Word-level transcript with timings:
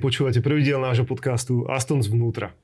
Počúvate 0.00 0.40
prvý 0.40 0.64
diel 0.64 0.80
nášho 0.80 1.04
podcastu 1.04 1.68
Aston 1.68 2.00
zvnútra. 2.00 2.56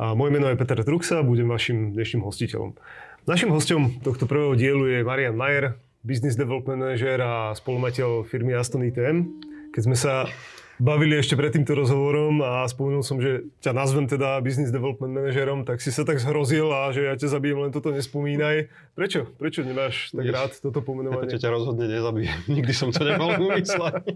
A 0.00 0.16
moje 0.16 0.32
meno 0.32 0.48
je 0.48 0.56
Peter 0.56 0.80
Truxa 0.80 1.20
a 1.20 1.26
budem 1.26 1.44
vašim 1.44 1.92
dnešným 1.92 2.24
hostiteľom. 2.24 2.80
Našim 3.28 3.52
hostom 3.52 4.00
tohto 4.00 4.24
prvého 4.24 4.56
dielu 4.56 4.84
je 4.88 4.98
Marian 5.04 5.36
Majer, 5.36 5.76
business 6.00 6.32
development 6.32 6.80
manager 6.80 7.20
a 7.20 7.52
spolumateľ 7.52 8.24
firmy 8.24 8.56
Aston 8.56 8.88
ITM. 8.88 9.28
Keď 9.76 9.82
sme 9.84 9.96
sa 10.00 10.32
bavili 10.80 11.18
ešte 11.20 11.36
pred 11.36 11.52
týmto 11.52 11.76
rozhovorom 11.76 12.40
a 12.40 12.64
spomenul 12.64 13.04
som, 13.04 13.20
že 13.20 13.50
ťa 13.60 13.76
nazvem 13.76 14.08
teda 14.08 14.40
business 14.40 14.72
development 14.72 15.12
manažerom, 15.12 15.68
tak 15.68 15.84
si 15.84 15.92
sa 15.92 16.08
tak 16.08 16.22
zhrozil 16.22 16.72
a 16.72 16.88
že 16.94 17.04
ja 17.04 17.20
ťa 17.20 17.36
zabijem, 17.36 17.68
len 17.68 17.74
toto 17.74 17.92
nespomínaj. 17.92 18.72
Prečo? 18.96 19.28
Prečo 19.36 19.60
nemáš 19.60 20.14
tak 20.14 20.24
rád 20.24 20.56
toto 20.56 20.80
pomenovanie? 20.80 21.36
Ja 21.36 21.50
ťa 21.50 21.52
rozhodne 21.52 21.84
nezabijem. 21.84 22.38
Nikdy 22.56 22.72
som 22.72 22.94
to 22.94 23.04
nemal 23.04 23.36
umysleť. 23.36 24.08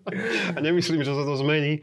a 0.54 0.58
nemyslím, 0.62 1.02
že 1.02 1.10
sa 1.10 1.26
to 1.26 1.34
zmení. 1.40 1.82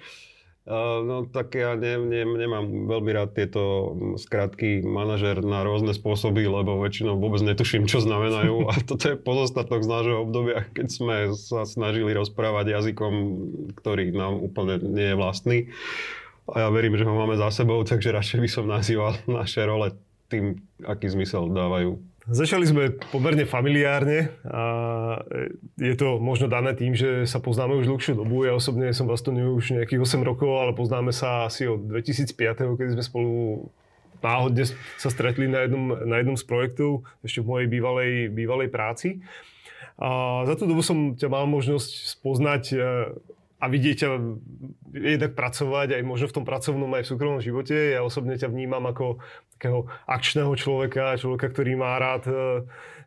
No 0.67 1.23
tak 1.31 1.55
ja 1.55 1.79
ne, 1.79 1.95
ne, 1.95 2.27
nemám 2.27 2.91
veľmi 2.91 3.11
rád 3.15 3.31
tieto 3.39 3.95
skratky 4.19 4.83
manažer 4.83 5.39
na 5.39 5.63
rôzne 5.63 5.95
spôsoby, 5.95 6.43
lebo 6.43 6.75
väčšinou 6.83 7.15
vôbec 7.15 7.39
netuším, 7.39 7.87
čo 7.87 8.03
znamenajú 8.03 8.63
a 8.71 8.75
toto 8.83 9.15
je 9.15 9.15
pozostatok 9.15 9.87
z 9.87 9.91
nášho 9.95 10.27
obdobia, 10.27 10.67
keď 10.75 10.87
sme 10.91 11.15
sa 11.39 11.63
snažili 11.63 12.11
rozprávať 12.11 12.75
jazykom, 12.75 13.13
ktorý 13.79 14.11
nám 14.11 14.43
úplne 14.43 14.83
nie 14.83 15.15
je 15.15 15.15
vlastný. 15.15 15.57
A 16.51 16.67
ja 16.67 16.69
verím, 16.71 16.99
že 16.99 17.07
ho 17.07 17.15
máme 17.15 17.39
za 17.39 17.47
sebou, 17.47 17.79
takže 17.87 18.11
radšej 18.11 18.39
by 18.43 18.49
som 18.51 18.67
nazýval 18.67 19.15
naše 19.23 19.63
role 19.63 19.95
tým, 20.27 20.59
aký 20.83 21.07
zmysel 21.07 21.47
dávajú 21.47 21.95
Začali 22.27 22.67
sme 22.67 22.91
pomerne 23.07 23.47
familiárne 23.47 24.35
a 24.43 24.63
je 25.79 25.95
to 25.95 26.19
možno 26.19 26.51
dané 26.51 26.75
tým, 26.75 26.91
že 26.91 27.23
sa 27.23 27.39
poznáme 27.39 27.79
už 27.79 27.87
dlhšiu 27.87 28.19
dobu. 28.19 28.43
Ja 28.43 28.51
osobne 28.51 28.91
som 28.91 29.07
v 29.07 29.15
Astoniu 29.15 29.55
už 29.55 29.79
nejakých 29.79 30.03
8 30.03 30.27
rokov, 30.27 30.59
ale 30.59 30.75
poznáme 30.75 31.15
sa 31.15 31.47
asi 31.47 31.71
od 31.71 31.87
2005, 31.87 32.35
keď 32.75 32.99
sme 32.99 33.03
spolu 33.03 33.33
náhodne 34.19 34.67
sa 34.99 35.07
stretli 35.07 35.47
na 35.47 35.63
jednom, 35.63 35.95
na 36.03 36.19
jednom 36.19 36.35
z 36.35 36.43
projektov, 36.43 37.07
ešte 37.23 37.39
v 37.39 37.47
mojej 37.47 37.67
bývalej, 37.71 38.11
bývalej 38.35 38.69
práci. 38.75 39.23
A 39.95 40.43
za 40.43 40.59
tú 40.59 40.67
dobu 40.67 40.83
som 40.83 41.15
ťa 41.15 41.31
mal 41.31 41.47
možnosť 41.47 42.11
spoznať 42.11 42.63
a 43.57 43.65
vidieť 43.65 43.95
ťa 43.97 44.09
jednak 44.93 45.31
pracovať 45.33 45.97
aj 45.97 46.01
možno 46.05 46.29
v 46.29 46.35
tom 46.37 46.45
pracovnom 46.45 46.89
aj 46.93 47.03
v 47.05 47.09
súkromnom 47.09 47.41
živote. 47.41 47.97
Ja 47.97 48.05
osobne 48.05 48.37
ťa 48.37 48.53
vnímam 48.53 48.85
ako 48.85 49.17
takého 49.57 49.89
akčného 50.05 50.53
človeka, 50.53 51.17
človeka, 51.17 51.49
ktorý 51.49 51.73
má 51.73 51.97
rád 51.97 52.23
e, 52.29 52.35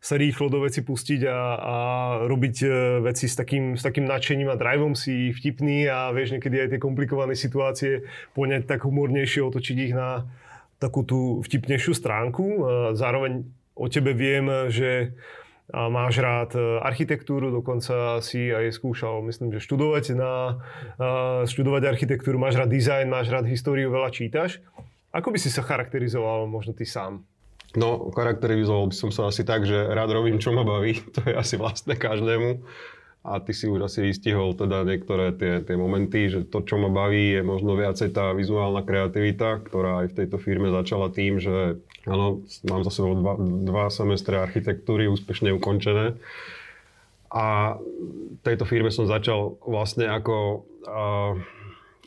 sa 0.02 0.18
rýchlo 0.18 0.50
do 0.50 0.66
veci 0.66 0.82
pustiť 0.82 1.22
a, 1.30 1.38
a 1.54 1.76
robiť 2.26 2.56
e, 2.66 2.68
veci 3.06 3.30
s 3.30 3.38
takým, 3.38 3.78
s 3.78 3.86
takým 3.86 4.10
nadšením 4.10 4.50
a 4.50 4.58
driveom 4.58 4.98
si 4.98 5.30
vtipný 5.30 5.86
a 5.86 6.10
vieš 6.10 6.34
niekedy 6.34 6.66
aj 6.66 6.68
tie 6.74 6.80
komplikované 6.82 7.38
situácie 7.38 8.02
poňať 8.34 8.66
tak 8.66 8.82
humornejšie, 8.82 9.46
otočiť 9.46 9.76
ich 9.78 9.94
na 9.94 10.26
takú 10.82 11.06
tú 11.06 11.44
vtipnejšiu 11.46 11.92
stránku. 11.94 12.44
Zároveň 12.96 13.44
o 13.76 13.86
tebe 13.86 14.16
viem, 14.16 14.48
že 14.72 15.12
a 15.70 15.88
máš 15.90 16.18
rád 16.18 16.50
e, 16.54 16.60
architektúru, 16.82 17.54
dokonca 17.54 18.18
si 18.20 18.50
aj 18.50 18.74
skúšal, 18.74 19.22
myslím, 19.26 19.54
že 19.54 19.64
študovať, 19.64 20.04
na, 20.18 20.60
študovať 21.46 21.82
architektúru, 21.86 22.36
máš 22.36 22.58
rád 22.58 22.70
dizajn, 22.74 23.06
máš 23.06 23.30
rád 23.30 23.46
históriu, 23.46 23.90
veľa 23.90 24.10
čítaš. 24.10 24.60
Ako 25.10 25.34
by 25.34 25.38
si 25.42 25.50
sa 25.50 25.66
charakterizoval 25.66 26.46
možno 26.46 26.70
ty 26.70 26.86
sám? 26.86 27.26
No, 27.78 28.10
charakterizoval 28.10 28.90
by 28.90 28.94
som 28.94 29.10
sa 29.14 29.30
asi 29.30 29.46
tak, 29.46 29.62
že 29.62 29.78
rád 29.78 30.10
robím, 30.10 30.42
čo 30.42 30.50
ma 30.50 30.66
baví. 30.66 30.98
To 31.18 31.22
je 31.26 31.34
asi 31.34 31.54
vlastné 31.54 31.94
každému. 31.94 32.62
A 33.20 33.36
ty 33.36 33.52
si 33.52 33.68
už 33.68 33.84
asi 33.84 34.00
vystihol 34.00 34.56
teda 34.56 34.80
niektoré 34.80 35.36
tie, 35.36 35.60
tie 35.60 35.76
momenty, 35.76 36.32
že 36.32 36.48
to, 36.48 36.64
čo 36.64 36.80
ma 36.80 36.88
baví, 36.88 37.36
je 37.36 37.42
možno 37.44 37.76
viacej 37.76 38.16
tá 38.16 38.32
vizuálna 38.32 38.80
kreativita, 38.80 39.60
ktorá 39.60 40.04
aj 40.04 40.16
v 40.16 40.16
tejto 40.24 40.40
firme 40.40 40.72
začala 40.72 41.12
tým, 41.12 41.36
že 41.36 41.76
áno, 42.08 42.40
mám 42.64 42.80
za 42.80 42.92
sebou 42.96 43.12
dva, 43.20 43.36
dva 43.38 43.84
semestre 43.92 44.40
architektúry 44.40 45.04
úspešne 45.12 45.52
ukončené. 45.52 46.16
A 47.28 47.76
tejto 48.40 48.64
firme 48.64 48.88
som 48.88 49.04
začal 49.04 49.60
vlastne 49.68 50.08
ako 50.08 50.64
uh, 50.88 51.36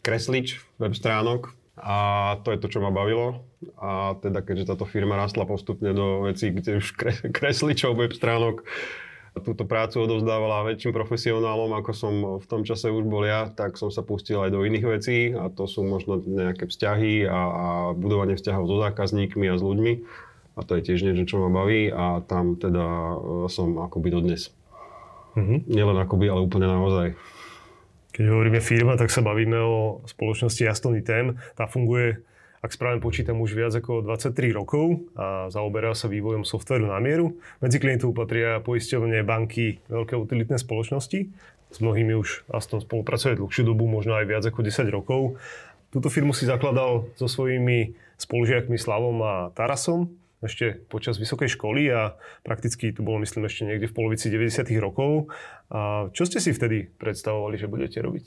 kreslič 0.01 0.65
web 0.81 0.97
stránok 0.97 1.53
a 1.77 2.35
to 2.41 2.53
je 2.53 2.59
to, 2.59 2.67
čo 2.73 2.81
ma 2.81 2.89
bavilo. 2.89 3.45
A 3.77 4.17
teda 4.17 4.41
keďže 4.41 4.73
táto 4.73 4.89
firma 4.89 5.13
rastla 5.13 5.45
postupne 5.45 5.93
do 5.93 6.25
vecí, 6.25 6.49
kde 6.49 6.81
už 6.81 6.97
kresličov 7.37 7.95
web 7.95 8.11
stránok 8.11 8.65
túto 9.41 9.65
prácu 9.65 10.05
odovzdávala 10.05 10.61
väčším 10.69 10.93
profesionálom, 10.93 11.73
ako 11.73 11.91
som 11.91 12.13
v 12.37 12.45
tom 12.45 12.61
čase 12.61 12.93
už 12.93 13.01
bol 13.09 13.25
ja, 13.25 13.49
tak 13.49 13.81
som 13.81 13.89
sa 13.89 14.05
pustil 14.05 14.37
aj 14.37 14.53
do 14.53 14.61
iných 14.61 14.85
vecí 14.85 15.33
a 15.33 15.49
to 15.49 15.65
sú 15.65 15.81
možno 15.81 16.21
nejaké 16.21 16.69
vzťahy 16.69 17.25
a, 17.25 17.41
a 17.41 17.67
budovanie 17.97 18.37
vzťahov 18.37 18.69
so 18.69 18.77
zákazníkmi 18.77 19.49
a 19.49 19.57
s 19.57 19.63
ľuďmi. 19.65 19.93
A 20.53 20.59
to 20.61 20.77
je 20.77 20.85
tiež 20.85 21.01
niečo, 21.01 21.25
čo 21.25 21.41
ma 21.41 21.49
baví 21.49 21.89
a 21.89 22.21
tam 22.29 22.61
teda 22.61 22.85
e, 22.85 23.15
som 23.49 23.73
akoby 23.81 24.13
dodnes. 24.13 24.53
Mm-hmm. 25.33 25.65
Nielen 25.65 25.97
akoby, 25.97 26.29
ale 26.29 26.45
úplne 26.45 26.69
naozaj. 26.69 27.17
Keď 28.13 28.25
hovoríme 28.29 28.61
firma, 28.61 28.93
tak 28.93 29.09
sa 29.09 29.25
bavíme 29.25 29.57
o 29.57 30.05
spoločnosti 30.05 30.61
Aston 30.69 30.93
ITM. 31.01 31.33
Tá 31.57 31.65
funguje 31.65 32.21
ak 32.63 32.71
správne 32.71 33.03
počítam, 33.03 33.43
už 33.43 33.59
viac 33.59 33.75
ako 33.75 34.07
23 34.07 34.55
rokov 34.55 35.03
a 35.19 35.51
zaoberá 35.51 35.91
sa 35.91 36.07
vývojom 36.07 36.47
softveru 36.47 36.87
na 36.87 37.03
mieru. 37.03 37.35
Medzi 37.59 37.75
klientov 37.75 38.15
patria 38.15 38.63
poisťovne, 38.63 39.19
banky, 39.27 39.83
veľké 39.91 40.15
utilitné 40.15 40.55
spoločnosti. 40.55 41.19
S 41.73 41.77
mnohými 41.83 42.15
už 42.15 42.47
Aston 42.47 42.79
spolupracuje 42.79 43.35
dlhšiu 43.35 43.67
dobu, 43.67 43.83
možno 43.91 44.15
aj 44.15 44.31
viac 44.31 44.43
ako 44.47 44.63
10 44.63 44.87
rokov. 44.95 45.35
Túto 45.91 46.07
firmu 46.07 46.31
si 46.31 46.47
zakladal 46.47 47.11
so 47.19 47.27
svojimi 47.27 47.99
spolužiakmi 48.15 48.79
Slavom 48.79 49.19
a 49.19 49.33
Tarasom 49.51 50.23
ešte 50.43 50.75
počas 50.91 51.15
vysokej 51.15 51.55
školy 51.55 51.87
a 51.91 52.19
prakticky 52.43 52.91
to 52.91 52.99
bolo 52.99 53.23
myslím 53.23 53.47
ešte 53.47 53.63
niekde 53.63 53.87
v 53.87 53.95
polovici 53.95 54.27
90. 54.27 54.67
rokov. 54.83 55.31
A 55.71 56.11
čo 56.11 56.27
ste 56.27 56.43
si 56.43 56.51
vtedy 56.51 56.91
predstavovali, 56.99 57.55
že 57.55 57.71
budete 57.71 58.03
robiť? 58.03 58.25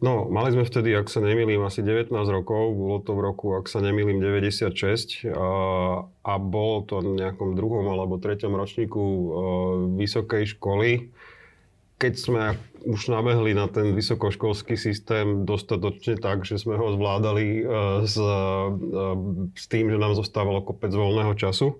No, 0.00 0.32
mali 0.32 0.48
sme 0.56 0.64
vtedy, 0.64 0.96
ak 0.96 1.12
sa 1.12 1.20
nemýlim, 1.20 1.60
asi 1.60 1.84
19 1.84 2.08
rokov, 2.08 2.72
bolo 2.72 3.04
to 3.04 3.12
v 3.12 3.20
roku, 3.20 3.52
ak 3.52 3.68
sa 3.68 3.84
nemýlim, 3.84 4.16
96 4.16 5.28
a, 5.28 5.48
a 6.08 6.34
bolo 6.40 6.88
to 6.88 7.04
v 7.04 7.20
nejakom 7.20 7.52
druhom 7.52 7.84
alebo 7.84 8.16
treťom 8.16 8.56
ročníku 8.56 8.96
a, 8.96 9.12
vysokej 10.00 10.56
školy. 10.56 11.12
Keď 12.00 12.14
sme 12.16 12.56
už 12.88 13.12
nabehli 13.12 13.52
na 13.52 13.68
ten 13.68 13.92
vysokoškolský 13.92 14.72
systém 14.72 15.44
dostatočne 15.44 16.16
tak, 16.16 16.48
že 16.48 16.56
sme 16.56 16.80
ho 16.80 16.96
zvládali 16.96 17.46
a, 17.60 18.00
s, 18.08 18.16
a, 18.16 18.72
s 19.52 19.64
tým, 19.68 19.92
že 19.92 20.00
nám 20.00 20.16
zostávalo 20.16 20.64
kopec 20.64 20.96
voľného 20.96 21.36
času, 21.36 21.76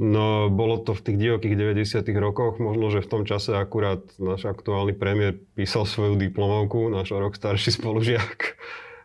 No, 0.00 0.48
bolo 0.48 0.80
to 0.80 0.96
v 0.96 1.04
tých 1.04 1.18
divokých 1.20 1.76
90 1.76 2.08
rokoch, 2.24 2.56
možno, 2.56 2.88
že 2.88 3.04
v 3.04 3.10
tom 3.12 3.22
čase 3.28 3.52
akurát 3.52 4.00
náš 4.16 4.48
aktuálny 4.48 4.96
premiér 4.96 5.36
písal 5.52 5.84
svoju 5.84 6.16
diplomovku, 6.16 6.88
náš 6.88 7.12
rok 7.12 7.36
starší 7.36 7.68
spolužiak. 7.78 8.56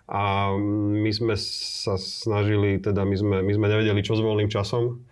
A 0.08 0.56
my 0.56 1.12
sme 1.12 1.36
sa 1.36 2.00
snažili, 2.00 2.80
teda 2.80 3.04
my 3.04 3.16
sme, 3.20 3.38
my 3.44 3.52
sme 3.52 3.68
nevedeli, 3.68 4.00
čo 4.08 4.16
s 4.16 4.24
voľným 4.24 4.48
časom, 4.48 5.04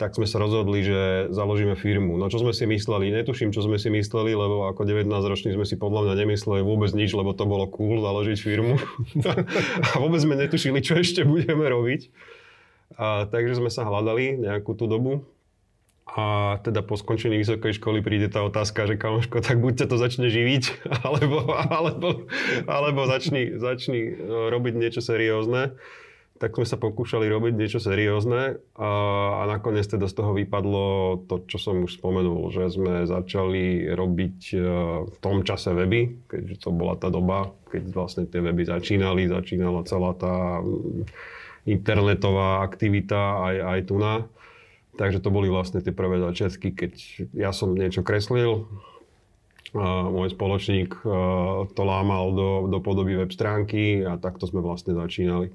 tak 0.00 0.18
sme 0.18 0.26
sa 0.26 0.42
rozhodli, 0.42 0.82
že 0.82 1.30
založíme 1.30 1.78
firmu. 1.78 2.18
No 2.18 2.26
čo 2.26 2.42
sme 2.42 2.50
si 2.50 2.66
mysleli? 2.66 3.14
Netuším, 3.14 3.54
čo 3.54 3.62
sme 3.62 3.78
si 3.78 3.92
mysleli, 3.92 4.34
lebo 4.34 4.66
ako 4.66 4.82
19-roční 4.82 5.54
sme 5.54 5.68
si 5.68 5.78
podľa 5.78 6.10
mňa 6.10 6.14
nemysleli 6.26 6.64
vôbec 6.64 6.90
nič, 6.96 7.14
lebo 7.14 7.36
to 7.36 7.46
bolo 7.46 7.70
cool 7.70 8.02
založiť 8.02 8.38
firmu. 8.40 8.80
a 9.86 9.94
vôbec 10.00 10.18
sme 10.24 10.40
netušili, 10.40 10.82
čo 10.82 10.98
ešte 10.98 11.22
budeme 11.22 11.68
robiť. 11.70 12.10
A, 12.98 13.28
takže 13.30 13.62
sme 13.62 13.70
sa 13.70 13.86
hľadali 13.86 14.40
nejakú 14.40 14.74
tú 14.74 14.90
dobu. 14.90 15.22
A 16.10 16.58
teda 16.66 16.82
po 16.82 16.98
skončení 16.98 17.38
vysokej 17.38 17.78
školy 17.78 18.02
príde 18.02 18.26
tá 18.26 18.42
otázka, 18.42 18.90
že 18.90 18.98
kamoško, 18.98 19.46
tak 19.46 19.62
buď 19.62 19.84
ťa 19.84 19.86
to 19.94 19.96
začne 19.96 20.26
živiť, 20.26 20.64
alebo, 21.06 21.46
alebo, 21.54 22.26
alebo 22.66 23.00
začni, 23.06 23.54
začni 23.54 24.18
no, 24.18 24.50
robiť 24.50 24.74
niečo 24.74 25.02
seriózne. 25.04 25.78
Tak 26.40 26.56
sme 26.56 26.64
sa 26.64 26.80
pokúšali 26.80 27.28
robiť 27.28 27.52
niečo 27.52 27.84
seriózne 27.84 28.64
a, 28.72 28.90
a 29.38 29.42
nakoniec 29.44 29.84
teda 29.84 30.08
z 30.08 30.14
toho 30.16 30.32
vypadlo 30.32 31.20
to, 31.28 31.44
čo 31.44 31.60
som 31.60 31.84
už 31.84 32.00
spomenul, 32.00 32.48
že 32.48 32.72
sme 32.72 33.04
začali 33.04 33.92
robiť 33.92 34.38
e, 34.56 34.58
v 35.04 35.16
tom 35.20 35.44
čase 35.44 35.76
weby, 35.76 36.16
keďže 36.32 36.64
to 36.64 36.72
bola 36.72 36.96
tá 36.96 37.12
doba, 37.12 37.52
keď 37.68 37.92
vlastne 37.92 38.24
tie 38.24 38.40
weby 38.40 38.64
začínali, 38.64 39.28
začínala 39.28 39.84
celá 39.84 40.16
tá 40.16 40.64
internetová 41.68 42.64
aktivita 42.64 43.20
aj, 43.44 43.56
aj 43.76 43.80
tu 43.88 43.96
na. 44.00 44.14
Takže 44.96 45.22
to 45.24 45.32
boli 45.32 45.48
vlastne 45.48 45.80
tie 45.80 45.94
prvé 45.94 46.20
začiatky, 46.20 46.76
keď 46.76 46.92
ja 47.32 47.50
som 47.56 47.72
niečo 47.72 48.04
kreslil, 48.04 48.68
a 49.70 50.10
môj 50.10 50.34
spoločník 50.34 51.06
to 51.72 51.82
lámal 51.86 52.34
do, 52.34 52.50
do 52.66 52.82
podoby 52.82 53.14
web 53.14 53.30
stránky 53.30 54.02
a 54.02 54.18
takto 54.18 54.50
sme 54.50 54.58
vlastne 54.58 54.98
začínali. 54.98 55.54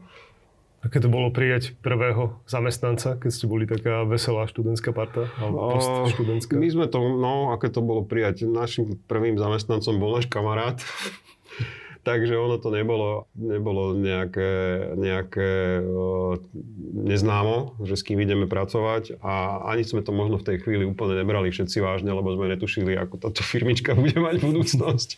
Aké 0.86 1.02
to 1.02 1.10
bolo 1.10 1.34
prijať 1.34 1.74
prvého 1.82 2.38
zamestnanca, 2.46 3.18
keď 3.18 3.32
ste 3.34 3.50
boli 3.50 3.66
taká 3.66 4.06
veselá 4.06 4.46
študentská 4.46 4.94
parta? 4.94 5.28
Alebo 5.42 5.58
My 6.62 6.70
sme 6.70 6.86
to, 6.86 7.02
no, 7.18 7.52
aké 7.52 7.74
to 7.74 7.82
bolo 7.82 8.06
prijať. 8.06 8.46
Našim 8.46 9.02
prvým 9.10 9.36
zamestnancom 9.36 9.98
bol 9.98 10.14
náš 10.16 10.30
kamarát, 10.30 10.78
takže 12.06 12.38
ono 12.38 12.62
to 12.62 12.70
nebolo, 12.70 13.26
nebolo 13.34 13.98
nejaké, 13.98 14.54
nejaké 14.94 15.82
neznámo, 16.94 17.82
že 17.82 17.98
s 17.98 18.06
kým 18.06 18.22
ideme 18.22 18.46
pracovať 18.46 19.18
a 19.26 19.66
ani 19.74 19.82
sme 19.82 20.06
to 20.06 20.14
možno 20.14 20.38
v 20.38 20.54
tej 20.54 20.58
chvíli 20.62 20.86
úplne 20.86 21.18
nebrali 21.18 21.50
všetci 21.50 21.82
vážne, 21.82 22.14
lebo 22.14 22.30
sme 22.38 22.54
netušili, 22.54 22.94
ako 22.94 23.18
táto 23.18 23.42
firmička 23.42 23.98
bude 24.00 24.16
mať 24.22 24.38
budúcnosť. 24.38 25.10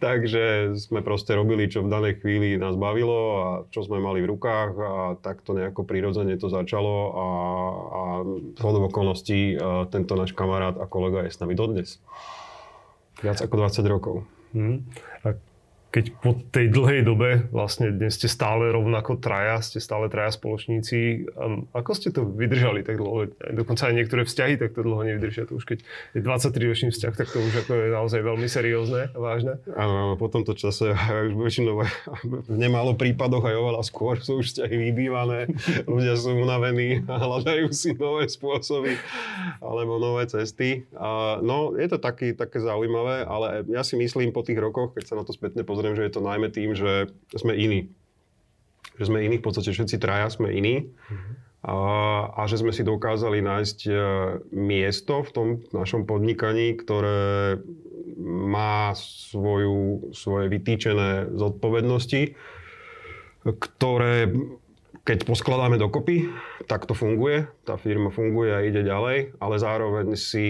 takže 0.00 0.74
sme 0.80 1.04
proste 1.04 1.36
robili, 1.36 1.68
čo 1.68 1.84
v 1.84 1.92
danej 1.92 2.24
chvíli 2.24 2.56
nás 2.56 2.74
bavilo 2.74 3.20
a 3.36 3.46
čo 3.68 3.84
sme 3.84 4.00
mali 4.00 4.24
v 4.24 4.32
rukách 4.32 4.72
a 4.80 4.92
takto 5.20 5.52
nejako 5.52 5.84
prirodzene 5.84 6.40
to 6.40 6.48
začalo 6.48 6.94
a, 7.12 7.26
a 7.84 8.02
zhodov 8.56 8.88
okolností 8.88 9.54
uh, 9.54 9.84
tento 9.92 10.16
náš 10.16 10.32
kamarát 10.32 10.80
a 10.80 10.88
kolega 10.88 11.28
je 11.28 11.36
s 11.36 11.40
nami 11.44 11.52
dodnes. 11.52 12.00
Viac 13.20 13.44
ako 13.44 13.54
20 13.60 13.92
rokov. 13.92 14.14
Hmm. 14.56 14.88
A 15.22 15.36
keď 15.94 16.10
po 16.18 16.34
tej 16.50 16.74
dlhej 16.74 17.06
dobe, 17.06 17.46
vlastne 17.54 17.94
dnes 17.94 18.18
ste 18.18 18.26
stále 18.26 18.74
rovnako 18.74 19.14
traja, 19.14 19.62
ste 19.62 19.78
stále 19.78 20.10
traja 20.10 20.34
spoločníci, 20.34 21.30
um, 21.38 21.70
ako 21.70 21.90
ste 21.94 22.10
to 22.10 22.26
vydržali 22.26 22.82
tak 22.82 22.98
dlho? 22.98 23.30
Dokonca 23.54 23.86
aj 23.86 23.94
niektoré 23.94 24.26
vzťahy 24.26 24.58
takto 24.58 24.82
dlho 24.82 25.06
nevydržia. 25.06 25.46
To 25.46 25.62
už 25.62 25.70
keď 25.70 25.86
je 26.18 26.18
23-ročný 26.18 26.90
vzťah, 26.90 27.14
tak 27.14 27.30
to 27.30 27.38
už 27.38 27.62
ako 27.62 27.72
je 27.78 27.88
naozaj 27.94 28.20
veľmi 28.26 28.48
seriózne 28.50 29.14
a 29.14 29.18
vážne. 29.22 29.62
Áno, 29.78 30.18
po 30.18 30.26
tomto 30.26 30.58
čase 30.58 30.98
už 31.30 31.38
väčšinou 31.38 31.78
v 32.26 32.56
nemálo 32.58 32.98
prípadoch 32.98 33.46
aj 33.46 33.54
oveľa 33.54 33.82
skôr 33.86 34.18
sú 34.18 34.42
už 34.42 34.50
vzťahy 34.50 34.74
vybývané, 34.90 35.46
ľudia 35.86 36.18
sú 36.18 36.34
unavení 36.34 37.06
a 37.06 37.20
hľadajú 37.22 37.70
si 37.70 37.94
nové 37.94 38.26
spôsoby 38.26 38.98
alebo 39.62 40.02
nové 40.02 40.26
cesty. 40.26 40.90
A, 40.98 41.38
no, 41.38 41.78
je 41.78 41.86
to 41.86 42.02
taký, 42.02 42.34
také 42.34 42.58
zaujímavé, 42.58 43.22
ale 43.22 43.62
ja 43.70 43.86
si 43.86 43.94
myslím 43.94 44.34
po 44.34 44.42
tých 44.42 44.58
rokoch, 44.58 44.90
keď 44.98 45.04
sa 45.06 45.14
na 45.14 45.22
to 45.22 45.30
spätne 45.30 45.62
pozriem, 45.62 45.83
pozriem, 45.84 46.00
že 46.00 46.08
je 46.08 46.14
to 46.16 46.24
najmä 46.24 46.48
tým, 46.48 46.72
že 46.72 47.12
sme 47.36 47.52
iní. 47.52 47.92
Že 48.96 49.12
sme 49.12 49.20
iní, 49.20 49.36
v 49.36 49.44
podstate 49.44 49.68
všetci 49.68 50.00
traja 50.00 50.32
sme 50.32 50.48
iní. 50.48 50.88
Mm-hmm. 50.88 51.34
A, 51.64 51.76
a 52.32 52.40
že 52.48 52.64
sme 52.64 52.72
si 52.72 52.80
dokázali 52.80 53.44
nájsť 53.44 53.78
e, 53.84 53.92
miesto 54.56 55.20
v 55.20 55.30
tom 55.36 55.48
našom 55.76 56.08
podnikaní, 56.08 56.72
ktoré 56.80 57.60
má 58.16 58.96
svoju, 58.96 60.08
svoje 60.16 60.48
vytýčené 60.48 61.36
zodpovednosti, 61.36 62.32
ktoré 63.44 64.32
keď 65.04 65.28
poskladáme 65.28 65.76
dokopy, 65.76 66.32
tak 66.64 66.88
to 66.88 66.96
funguje, 66.96 67.44
tá 67.68 67.76
firma 67.76 68.08
funguje 68.08 68.50
a 68.56 68.64
ide 68.64 68.80
ďalej, 68.80 69.36
ale 69.36 69.56
zároveň 69.60 70.16
si 70.16 70.46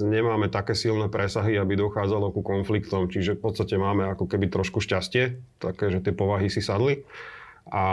nemáme 0.00 0.48
také 0.48 0.72
silné 0.72 1.12
presahy, 1.12 1.60
aby 1.60 1.76
dochádzalo 1.76 2.32
ku 2.32 2.40
konfliktom, 2.40 3.12
čiže 3.12 3.36
v 3.36 3.44
podstate 3.44 3.76
máme 3.76 4.08
ako 4.08 4.32
keby 4.32 4.48
trošku 4.48 4.80
šťastie, 4.80 5.36
také, 5.60 5.92
že 5.92 6.00
tie 6.00 6.16
povahy 6.16 6.48
si 6.48 6.64
sadli. 6.64 7.04
A 7.68 7.84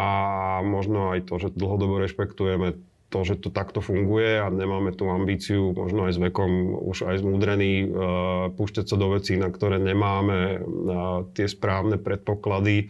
možno 0.63 1.11
aj 1.11 1.27
to, 1.27 1.35
že 1.35 1.51
dlhodobo 1.51 1.99
rešpektujeme 1.99 2.79
to, 3.11 3.19
že 3.27 3.43
to 3.43 3.51
takto 3.51 3.83
funguje 3.83 4.39
a 4.39 4.49
nemáme 4.49 4.95
tú 4.95 5.05
ambíciu, 5.11 5.75
možno 5.75 6.07
aj 6.07 6.17
s 6.17 6.19
vekom 6.31 6.79
už 6.79 7.11
aj 7.11 7.21
zmúdrený, 7.21 7.73
uh, 7.85 8.49
púšťať 8.55 8.89
sa 8.89 8.95
do 8.95 9.13
vecí, 9.13 9.35
na 9.35 9.51
ktoré 9.51 9.77
nemáme 9.77 10.57
uh, 10.57 11.27
tie 11.35 11.45
správne 11.45 12.01
predpoklady, 12.01 12.89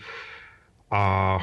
a 0.94 1.42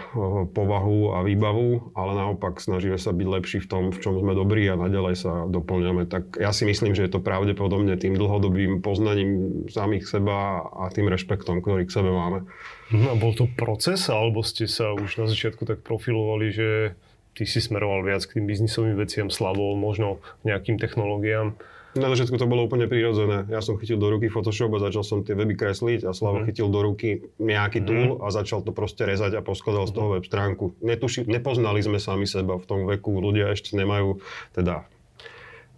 povahu 0.55 1.19
a 1.19 1.27
výbavu, 1.27 1.91
ale 1.99 2.13
naopak 2.15 2.63
snažíme 2.63 2.95
sa 3.03 3.11
byť 3.11 3.27
lepší 3.27 3.59
v 3.59 3.67
tom, 3.67 3.83
v 3.91 3.99
čom 3.99 4.15
sme 4.15 4.31
dobrí 4.39 4.71
a 4.71 4.79
naďalej 4.79 5.15
sa 5.19 5.51
doplňame. 5.51 6.07
Tak 6.07 6.39
ja 6.39 6.55
si 6.55 6.63
myslím, 6.71 6.95
že 6.95 7.11
je 7.11 7.19
to 7.19 7.25
pravdepodobne 7.25 7.99
tým 7.99 8.15
dlhodobým 8.15 8.79
poznaním 8.79 9.67
samých 9.67 10.07
seba 10.07 10.71
a 10.71 10.87
tým 10.95 11.11
rešpektom, 11.11 11.67
ktorý 11.67 11.83
k 11.83 11.95
sebe 11.99 12.15
máme. 12.15 12.47
No 12.95 13.11
a 13.11 13.19
bol 13.19 13.35
to 13.35 13.51
proces, 13.51 14.07
alebo 14.07 14.47
ste 14.47 14.71
sa 14.71 14.95
už 14.95 15.19
na 15.19 15.27
začiatku 15.27 15.67
tak 15.67 15.83
profilovali, 15.83 16.55
že 16.55 16.95
ty 17.35 17.43
si 17.43 17.59
smeroval 17.59 18.07
viac 18.07 18.23
k 18.31 18.39
tým 18.39 18.47
biznisovým 18.47 18.95
veciam, 18.95 19.35
Slavo, 19.35 19.75
možno 19.75 20.23
nejakým 20.47 20.79
technológiám? 20.79 21.59
Na 21.99 22.07
začiatku 22.07 22.39
to 22.39 22.47
bolo 22.47 22.71
úplne 22.71 22.87
prirodzené. 22.87 23.51
Ja 23.51 23.59
som 23.59 23.75
chytil 23.75 23.99
do 23.99 24.07
ruky 24.15 24.31
Photoshop 24.31 24.71
a 24.79 24.85
začal 24.87 25.03
som 25.03 25.19
tie 25.27 25.35
weby 25.35 25.59
kresliť 25.59 26.07
a 26.07 26.15
Slavo 26.15 26.43
mm. 26.43 26.47
chytil 26.47 26.71
do 26.71 26.87
ruky 26.87 27.27
nejaký 27.43 27.83
mm. 27.83 27.87
tool 27.87 28.09
a 28.23 28.31
začal 28.31 28.63
to 28.63 28.71
proste 28.71 29.03
rezať 29.03 29.35
a 29.35 29.43
poskladal 29.43 29.91
z 29.91 29.99
toho 29.99 30.09
mhm. 30.11 30.15
web 30.15 30.25
stránku. 30.25 30.65
Netuši, 30.79 31.27
nepoznali 31.27 31.83
sme 31.83 31.99
sami 31.99 32.31
seba 32.31 32.63
v 32.63 32.65
tom 32.67 32.87
veku. 32.87 33.19
Ľudia 33.19 33.51
ešte 33.51 33.75
nemajú, 33.75 34.23
teda 34.55 34.87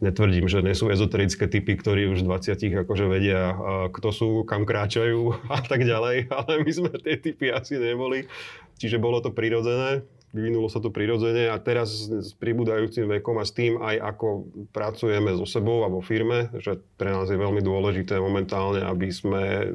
netvrdím, 0.05 0.51
že 0.51 0.61
nie 0.61 0.77
sú 0.77 0.93
ezoterické 0.93 1.49
typy, 1.49 1.79
ktorí 1.79 2.11
už 2.13 2.27
v 2.27 2.29
20 2.29 2.85
akože 2.85 3.05
vedia, 3.09 3.55
kto 3.89 4.09
sú, 4.13 4.29
kam 4.45 4.69
kráčajú 4.69 5.33
a 5.57 5.65
tak 5.65 5.87
ďalej, 5.87 6.29
ale 6.29 6.53
my 6.61 6.71
sme 6.75 6.93
tie 7.01 7.17
typy 7.17 7.49
asi 7.49 7.81
neboli. 7.81 8.29
Čiže 8.77 8.99
bolo 8.99 9.23
to 9.23 9.31
prirodzené 9.31 10.03
vyvinulo 10.33 10.67
sa 10.73 10.81
to 10.81 10.89
prirodzene 10.89 11.53
a 11.53 11.57
teraz 11.61 12.09
s 12.09 12.33
pribúdajúcim 12.41 13.05
vekom 13.21 13.37
a 13.37 13.45
s 13.45 13.53
tým 13.53 13.77
aj 13.79 14.17
ako 14.17 14.49
pracujeme 14.73 15.37
so 15.37 15.45
sebou 15.45 15.85
a 15.85 15.93
vo 15.93 16.01
firme, 16.01 16.49
že 16.57 16.81
pre 16.97 17.13
nás 17.13 17.29
je 17.29 17.37
veľmi 17.37 17.61
dôležité 17.61 18.17
momentálne, 18.17 18.81
aby 18.81 19.13
sme 19.13 19.73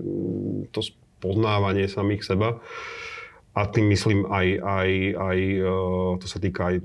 to 0.73 0.81
poznávanie 1.21 1.85
samých 1.85 2.25
seba 2.25 2.57
a 3.53 3.61
tým 3.69 3.89
myslím 3.93 4.25
aj, 4.29 4.47
aj, 4.61 4.89
aj 5.17 5.37
e, 5.41 5.69
to 6.21 6.25
sa 6.29 6.37
týka 6.41 6.61
aj 6.73 6.75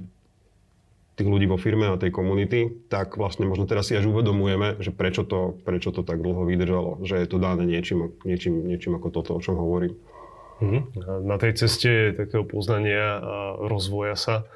tých 1.13 1.29
ľudí 1.29 1.45
vo 1.45 1.61
firme 1.61 1.93
a 1.93 2.01
tej 2.01 2.09
komunity, 2.09 2.89
tak 2.89 3.21
vlastne 3.21 3.45
možno 3.45 3.69
teraz 3.69 3.93
si 3.93 3.97
až 3.97 4.09
uvedomujeme, 4.09 4.81
že 4.81 4.97
prečo 4.97 5.29
to, 5.29 5.61
prečo 5.61 5.93
to 5.93 6.01
tak 6.01 6.25
dlho 6.25 6.49
vydržalo, 6.49 7.05
že 7.05 7.21
je 7.21 7.29
to 7.29 7.37
dané 7.37 7.69
niečím, 7.69 8.17
niečím, 8.25 8.65
niečím 8.65 8.97
ako 8.97 9.09
toto, 9.13 9.31
o 9.37 9.45
čom 9.45 9.61
hovorím. 9.61 9.93
Mm-hmm. 10.63 11.27
Na 11.27 11.37
tej 11.43 11.53
ceste 11.59 12.15
takého 12.15 12.47
poznania 12.47 13.19
a 13.19 13.37
rozvoja 13.59 14.15
sa, 14.15 14.47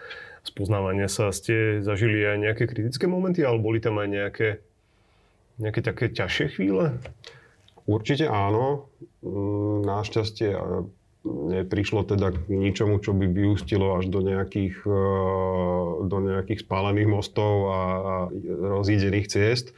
spoznávania 0.47 1.11
sa 1.11 1.35
ste 1.35 1.83
zažili 1.83 2.23
aj 2.23 2.37
nejaké 2.39 2.65
kritické 2.71 3.11
momenty, 3.11 3.43
alebo 3.43 3.75
boli 3.75 3.83
tam 3.83 3.99
aj 3.99 4.09
nejaké, 4.09 4.49
nejaké 5.59 5.81
také 5.83 6.15
ťažšie 6.15 6.47
chvíle? 6.55 6.95
Určite 7.87 8.31
áno. 8.31 8.91
Mm, 9.27 9.83
našťastie 9.87 10.55
neprišlo 11.27 12.07
teda 12.07 12.31
k 12.31 12.39
ničomu, 12.51 13.03
čo 13.03 13.11
by 13.11 13.27
vyústilo 13.27 13.99
až 13.99 14.07
do 14.07 14.23
nejakých, 14.23 14.87
e, 14.87 15.03
do 16.07 16.19
nejakých 16.23 16.63
spálených 16.63 17.11
mostov 17.11 17.53
a 17.75 17.81
rozídených 18.79 19.27
ciest. 19.27 19.75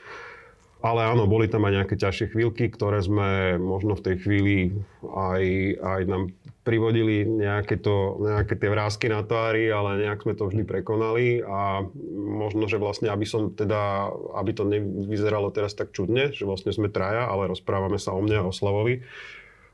Ale 0.78 1.02
áno, 1.02 1.26
boli 1.26 1.50
tam 1.50 1.66
aj 1.66 1.74
nejaké 1.82 1.96
ťažšie 1.98 2.30
chvíľky, 2.30 2.70
ktoré 2.70 3.02
sme 3.02 3.58
možno 3.58 3.98
v 3.98 4.04
tej 4.06 4.16
chvíli 4.22 4.56
aj, 5.02 5.42
aj 5.82 6.00
nám 6.06 6.22
privodili 6.62 7.24
nejaké, 7.24 7.80
to, 7.80 8.20
nejaké 8.22 8.54
tie 8.54 8.68
vrázky 8.70 9.08
na 9.10 9.24
tvári, 9.24 9.72
ale 9.72 10.04
nejak 10.04 10.22
sme 10.22 10.38
to 10.38 10.46
vždy 10.46 10.62
prekonali. 10.62 11.42
A 11.42 11.82
možno, 12.14 12.70
že 12.70 12.78
vlastne, 12.78 13.10
aby 13.10 13.26
som 13.26 13.50
teda, 13.50 14.12
aby 14.38 14.54
to 14.54 14.68
nevyzeralo 14.68 15.50
teraz 15.50 15.74
tak 15.74 15.90
čudne, 15.90 16.30
že 16.30 16.46
vlastne 16.46 16.70
sme 16.70 16.92
traja, 16.92 17.26
ale 17.26 17.50
rozprávame 17.50 17.98
sa 17.98 18.14
o 18.14 18.20
mne 18.22 18.44
a 18.44 18.48
o 18.48 18.54
Slavovi, 18.54 19.02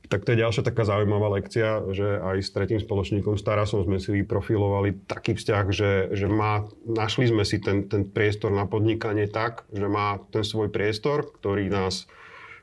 tak 0.09 0.29
to 0.29 0.37
je 0.37 0.43
ďalšia 0.45 0.63
taká 0.69 0.85
zaujímavá 0.85 1.41
lekcia, 1.41 1.81
že 1.97 2.21
aj 2.21 2.37
s 2.45 2.53
tretím 2.53 2.81
spoločníkom 2.81 3.41
Starasom 3.41 3.89
sme 3.89 3.97
si 3.97 4.13
vyprofilovali 4.13 5.09
taký 5.09 5.33
vzťah, 5.33 5.65
že, 5.73 5.93
že 6.13 6.27
má, 6.29 6.69
našli 6.85 7.33
sme 7.33 7.41
si 7.49 7.57
ten, 7.57 7.89
ten 7.89 8.05
priestor 8.05 8.53
na 8.53 8.69
podnikanie 8.69 9.25
tak, 9.25 9.65
že 9.73 9.89
má 9.89 10.21
ten 10.29 10.45
svoj 10.45 10.69
priestor, 10.69 11.33
ktorý 11.41 11.73
nás 11.73 12.05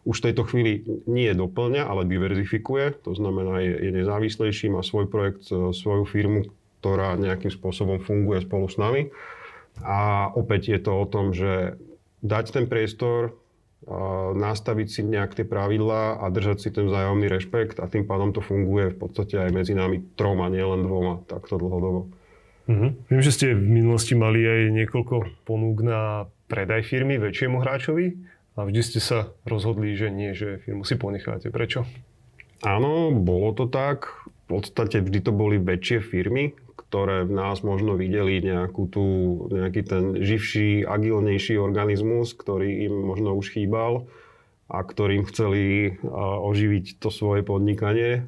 už 0.06 0.22
v 0.22 0.26
tejto 0.30 0.44
chvíli 0.50 0.86
nie 1.06 1.30
doplňa, 1.34 1.86
ale 1.86 2.10
diverzifikuje. 2.10 3.06
To 3.06 3.14
znamená, 3.14 3.62
je, 3.62 3.90
je 3.90 3.92
nezávislejší, 4.02 4.74
má 4.74 4.82
svoj 4.82 5.10
projekt, 5.10 5.46
e, 5.54 5.74
svoju 5.74 6.10
firmu, 6.10 6.50
ktorá 6.82 7.18
nejakým 7.22 7.54
spôsobom 7.54 8.02
funguje 8.02 8.42
spolu 8.42 8.66
s 8.66 8.82
nami. 8.82 9.14
A 9.86 10.30
opäť 10.34 10.74
je 10.74 10.80
to 10.82 10.92
o 10.94 11.06
tom, 11.06 11.34
že 11.34 11.78
dať 12.26 12.46
ten 12.54 12.66
priestor, 12.66 13.38
nastaviť 14.38 14.88
si 14.88 15.02
nejak 15.02 15.34
tie 15.34 15.46
pravidlá 15.46 16.22
a 16.22 16.26
držať 16.30 16.58
si 16.62 16.70
ten 16.70 16.86
vzájomný 16.86 17.26
rešpekt 17.26 17.82
a 17.82 17.90
tým 17.90 18.06
pádom 18.06 18.30
to 18.30 18.40
funguje 18.40 18.94
v 18.94 18.98
podstate 18.98 19.42
aj 19.42 19.50
medzi 19.50 19.74
nami 19.74 20.06
troma, 20.14 20.54
nielen 20.54 20.86
dvoma, 20.86 21.26
takto 21.26 21.58
dlhodobo. 21.58 22.14
Mm-hmm. 22.70 22.92
Viem, 23.10 23.22
že 23.26 23.34
ste 23.34 23.58
v 23.58 23.66
minulosti 23.82 24.14
mali 24.14 24.46
aj 24.46 24.62
niekoľko 24.70 25.46
ponúk 25.50 25.82
na 25.82 26.30
predaj 26.46 26.86
firmy 26.86 27.18
väčšiemu 27.18 27.58
hráčovi 27.58 28.22
a 28.54 28.70
vždy 28.70 28.82
ste 28.86 29.00
sa 29.02 29.34
rozhodli, 29.50 29.98
že 29.98 30.14
nie, 30.14 30.38
že 30.38 30.62
firmu 30.62 30.86
si 30.86 30.94
ponecháte. 30.94 31.50
Prečo? 31.50 31.82
Áno, 32.62 33.10
bolo 33.18 33.58
to 33.58 33.66
tak. 33.66 34.14
V 34.46 34.60
podstate 34.62 35.02
vždy 35.02 35.20
to 35.26 35.32
boli 35.34 35.58
väčšie 35.58 36.06
firmy, 36.06 36.54
ktoré 36.92 37.24
v 37.24 37.32
nás 37.32 37.64
možno 37.64 37.96
videli 37.96 38.44
nejakú 38.44 38.84
tú, 38.92 39.08
nejaký 39.48 39.82
ten 39.88 40.04
živší, 40.20 40.84
agilnejší 40.84 41.56
organizmus, 41.56 42.36
ktorý 42.36 42.92
im 42.92 43.08
možno 43.08 43.32
už 43.40 43.56
chýbal 43.56 44.12
a 44.68 44.84
ktorým 44.84 45.24
chceli 45.24 45.96
oživiť 46.20 47.00
to 47.00 47.08
svoje 47.08 47.48
podnikanie. 47.48 48.28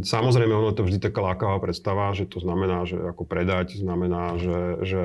Samozrejme, 0.00 0.56
ono 0.56 0.72
to 0.72 0.88
vždy 0.88 1.04
taká 1.04 1.20
lákavá 1.20 1.60
predstava, 1.60 2.16
že 2.16 2.24
to 2.24 2.40
znamená, 2.40 2.88
že 2.88 2.96
ako 2.96 3.28
predať, 3.28 3.76
znamená, 3.76 4.40
že, 4.40 4.88
že 4.88 5.04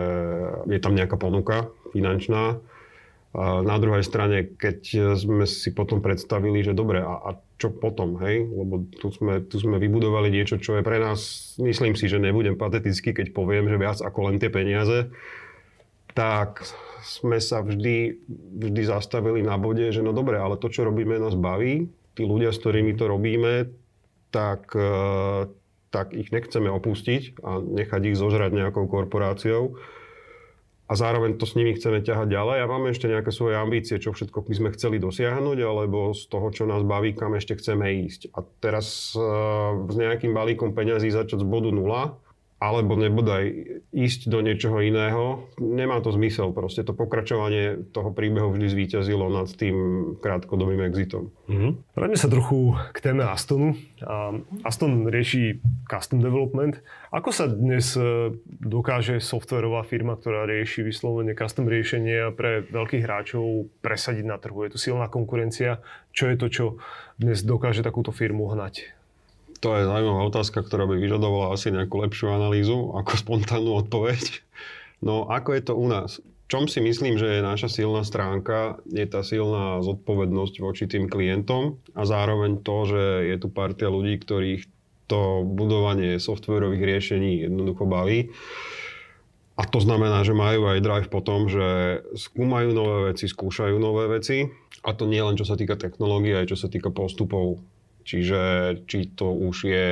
je 0.64 0.80
tam 0.80 0.96
nejaká 0.96 1.20
ponuka 1.20 1.68
finančná. 1.92 2.64
Na 3.36 3.78
druhej 3.84 4.08
strane, 4.08 4.48
keď 4.48 5.12
sme 5.20 5.44
si 5.44 5.76
potom 5.76 6.00
predstavili, 6.00 6.64
že 6.64 6.72
dobre, 6.72 7.04
a, 7.04 7.20
a 7.20 7.30
čo 7.64 7.72
potom, 7.72 8.20
hej? 8.20 8.44
Lebo 8.44 8.84
tu 9.00 9.08
sme, 9.08 9.40
tu 9.48 9.56
sme 9.56 9.80
vybudovali 9.80 10.28
niečo, 10.28 10.60
čo 10.60 10.76
je 10.76 10.84
pre 10.84 11.00
nás, 11.00 11.56
myslím 11.64 11.96
si, 11.96 12.12
že 12.12 12.20
nebudem 12.20 12.60
patetický, 12.60 13.16
keď 13.16 13.32
poviem, 13.32 13.72
že 13.72 13.80
viac 13.80 14.04
ako 14.04 14.28
len 14.28 14.36
tie 14.36 14.52
peniaze. 14.52 15.08
Tak 16.12 16.68
sme 17.08 17.40
sa 17.40 17.64
vždy, 17.64 18.20
vždy 18.60 18.82
zastavili 18.84 19.40
na 19.40 19.56
bode, 19.56 19.88
že 19.96 20.04
no 20.04 20.12
dobre, 20.12 20.36
ale 20.36 20.60
to, 20.60 20.68
čo 20.68 20.84
robíme, 20.84 21.16
nás 21.16 21.40
baví. 21.40 21.88
Tí 22.20 22.28
ľudia, 22.28 22.52
s 22.52 22.60
ktorými 22.60 23.00
to 23.00 23.08
robíme, 23.08 23.72
tak, 24.36 24.76
eh, 24.76 25.48
tak 25.88 26.12
ich 26.12 26.36
nechceme 26.36 26.68
opustiť 26.68 27.40
a 27.48 27.64
nechať 27.64 28.02
ich 28.12 28.20
zožrať 28.20 28.52
nejakou 28.52 28.92
korporáciou 28.92 29.80
a 30.84 30.94
zároveň 31.00 31.40
to 31.40 31.48
s 31.48 31.56
nimi 31.56 31.72
chceme 31.74 32.04
ťahať 32.04 32.28
ďalej 32.28 32.58
a 32.60 32.70
máme 32.70 32.92
ešte 32.92 33.08
nejaké 33.08 33.32
svoje 33.32 33.56
ambície, 33.56 33.96
čo 33.98 34.12
všetko 34.12 34.44
by 34.44 34.54
sme 34.54 34.70
chceli 34.76 35.00
dosiahnuť, 35.00 35.58
alebo 35.64 36.12
z 36.12 36.28
toho, 36.28 36.48
čo 36.52 36.64
nás 36.68 36.84
baví, 36.84 37.16
kam 37.16 37.40
ešte 37.40 37.56
chceme 37.56 38.04
ísť. 38.04 38.36
A 38.36 38.44
teraz 38.60 39.16
uh, 39.16 39.80
s 39.88 39.96
nejakým 39.96 40.36
balíkom 40.36 40.76
peňazí 40.76 41.08
začať 41.08 41.42
z 41.42 41.48
bodu 41.48 41.72
nula 41.72 42.20
alebo 42.64 42.96
nebodaj 42.96 43.44
ísť 43.92 44.32
do 44.32 44.40
niečoho 44.40 44.80
iného, 44.80 45.52
nemá 45.60 46.00
to 46.00 46.16
zmysel. 46.16 46.56
Proste 46.56 46.88
to 46.88 46.96
pokračovanie 46.96 47.92
toho 47.92 48.16
príbehu 48.16 48.56
vždy 48.56 48.72
zvíťazilo 48.72 49.28
nad 49.28 49.52
tým 49.52 49.76
krátkodobým 50.24 50.80
exitom. 50.88 51.28
Mm-hmm. 51.52 52.16
Sa 52.16 52.32
trochu 52.32 52.80
k 52.96 52.98
téme 53.04 53.28
Astonu. 53.28 53.76
Aston 54.64 55.12
rieši 55.12 55.60
custom 55.92 56.24
development. 56.24 56.80
Ako 57.12 57.36
sa 57.36 57.52
dnes 57.52 58.00
e, 58.00 58.32
dokáže 58.48 59.20
softwarová 59.20 59.84
firma, 59.84 60.16
ktorá 60.16 60.48
rieši 60.48 60.88
vyslovene 60.88 61.36
custom 61.36 61.68
riešenia 61.68 62.32
pre 62.32 62.64
veľkých 62.64 63.04
hráčov 63.04 63.68
presadiť 63.84 64.24
na 64.24 64.40
trhu? 64.40 64.64
Je 64.64 64.74
tu 64.74 64.80
silná 64.80 65.12
konkurencia. 65.12 65.84
Čo 66.16 66.32
je 66.32 66.36
to, 66.40 66.48
čo 66.48 66.66
dnes 67.20 67.44
dokáže 67.44 67.84
takúto 67.84 68.16
firmu 68.16 68.48
hnať? 68.56 69.03
To 69.64 69.80
je 69.80 69.88
zaujímavá 69.88 70.28
otázka, 70.28 70.60
ktorá 70.60 70.84
by 70.84 71.00
vyžadovala 71.00 71.56
asi 71.56 71.72
nejakú 71.72 72.04
lepšiu 72.04 72.36
analýzu 72.36 72.92
ako 73.00 73.12
spontánnu 73.16 73.80
odpoveď. 73.88 74.44
No 75.00 75.32
ako 75.32 75.56
je 75.56 75.64
to 75.64 75.74
u 75.80 75.88
nás? 75.88 76.20
čom 76.54 76.70
si 76.70 76.86
myslím, 76.86 77.18
že 77.18 77.42
je 77.42 77.42
naša 77.42 77.66
silná 77.66 78.06
stránka, 78.06 78.78
je 78.86 79.02
tá 79.10 79.26
silná 79.26 79.82
zodpovednosť 79.82 80.56
voči 80.62 80.86
tým 80.86 81.10
klientom 81.10 81.82
a 81.98 82.06
zároveň 82.06 82.62
to, 82.62 82.86
že 82.86 83.04
je 83.34 83.36
tu 83.42 83.50
partia 83.50 83.90
ľudí, 83.90 84.22
ktorých 84.22 84.70
to 85.10 85.42
budovanie 85.42 86.22
softwarových 86.22 86.86
riešení 86.86 87.50
jednoducho 87.50 87.90
baví. 87.90 88.30
A 89.58 89.66
to 89.66 89.82
znamená, 89.82 90.22
že 90.22 90.38
majú 90.38 90.70
aj 90.70 90.86
drive 90.86 91.10
po 91.10 91.26
tom, 91.26 91.50
že 91.50 92.02
skúmajú 92.14 92.70
nové 92.70 93.14
veci, 93.14 93.26
skúšajú 93.26 93.82
nové 93.82 94.06
veci. 94.14 94.46
A 94.86 94.94
to 94.94 95.10
nie 95.10 95.26
len 95.26 95.34
čo 95.34 95.50
sa 95.50 95.58
týka 95.58 95.74
technológie, 95.74 96.38
aj 96.38 96.54
čo 96.54 96.58
sa 96.58 96.70
týka 96.70 96.94
postupov 96.94 97.66
Čiže 98.04 98.42
či 98.86 99.12
to 99.16 99.32
už 99.32 99.56
je 99.68 99.90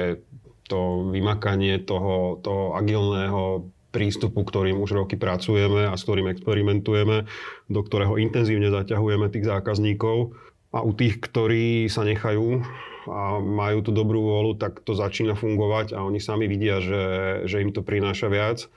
to 0.67 1.11
vymakanie 1.11 1.83
toho, 1.83 2.39
toho 2.39 2.79
agilného 2.79 3.67
prístupu, 3.91 4.47
ktorým 4.47 4.79
už 4.79 5.03
roky 5.03 5.19
pracujeme 5.19 5.91
a 5.91 5.99
s 5.99 6.07
ktorým 6.07 6.31
experimentujeme, 6.31 7.27
do 7.67 7.79
ktorého 7.83 8.15
intenzívne 8.15 8.71
zaťahujeme 8.71 9.27
tých 9.27 9.47
zákazníkov. 9.51 10.31
A 10.71 10.79
u 10.79 10.95
tých, 10.95 11.19
ktorí 11.19 11.91
sa 11.91 12.07
nechajú 12.07 12.63
a 13.11 13.43
majú 13.43 13.83
tú 13.83 13.91
dobrú 13.91 14.23
vôľu, 14.23 14.55
tak 14.55 14.79
to 14.87 14.95
začína 14.95 15.35
fungovať 15.35 15.91
a 15.91 16.07
oni 16.07 16.23
sami 16.23 16.47
vidia, 16.47 16.79
že, 16.79 17.03
že 17.43 17.59
im 17.59 17.75
to 17.75 17.83
prináša 17.83 18.31
viac. 18.31 18.71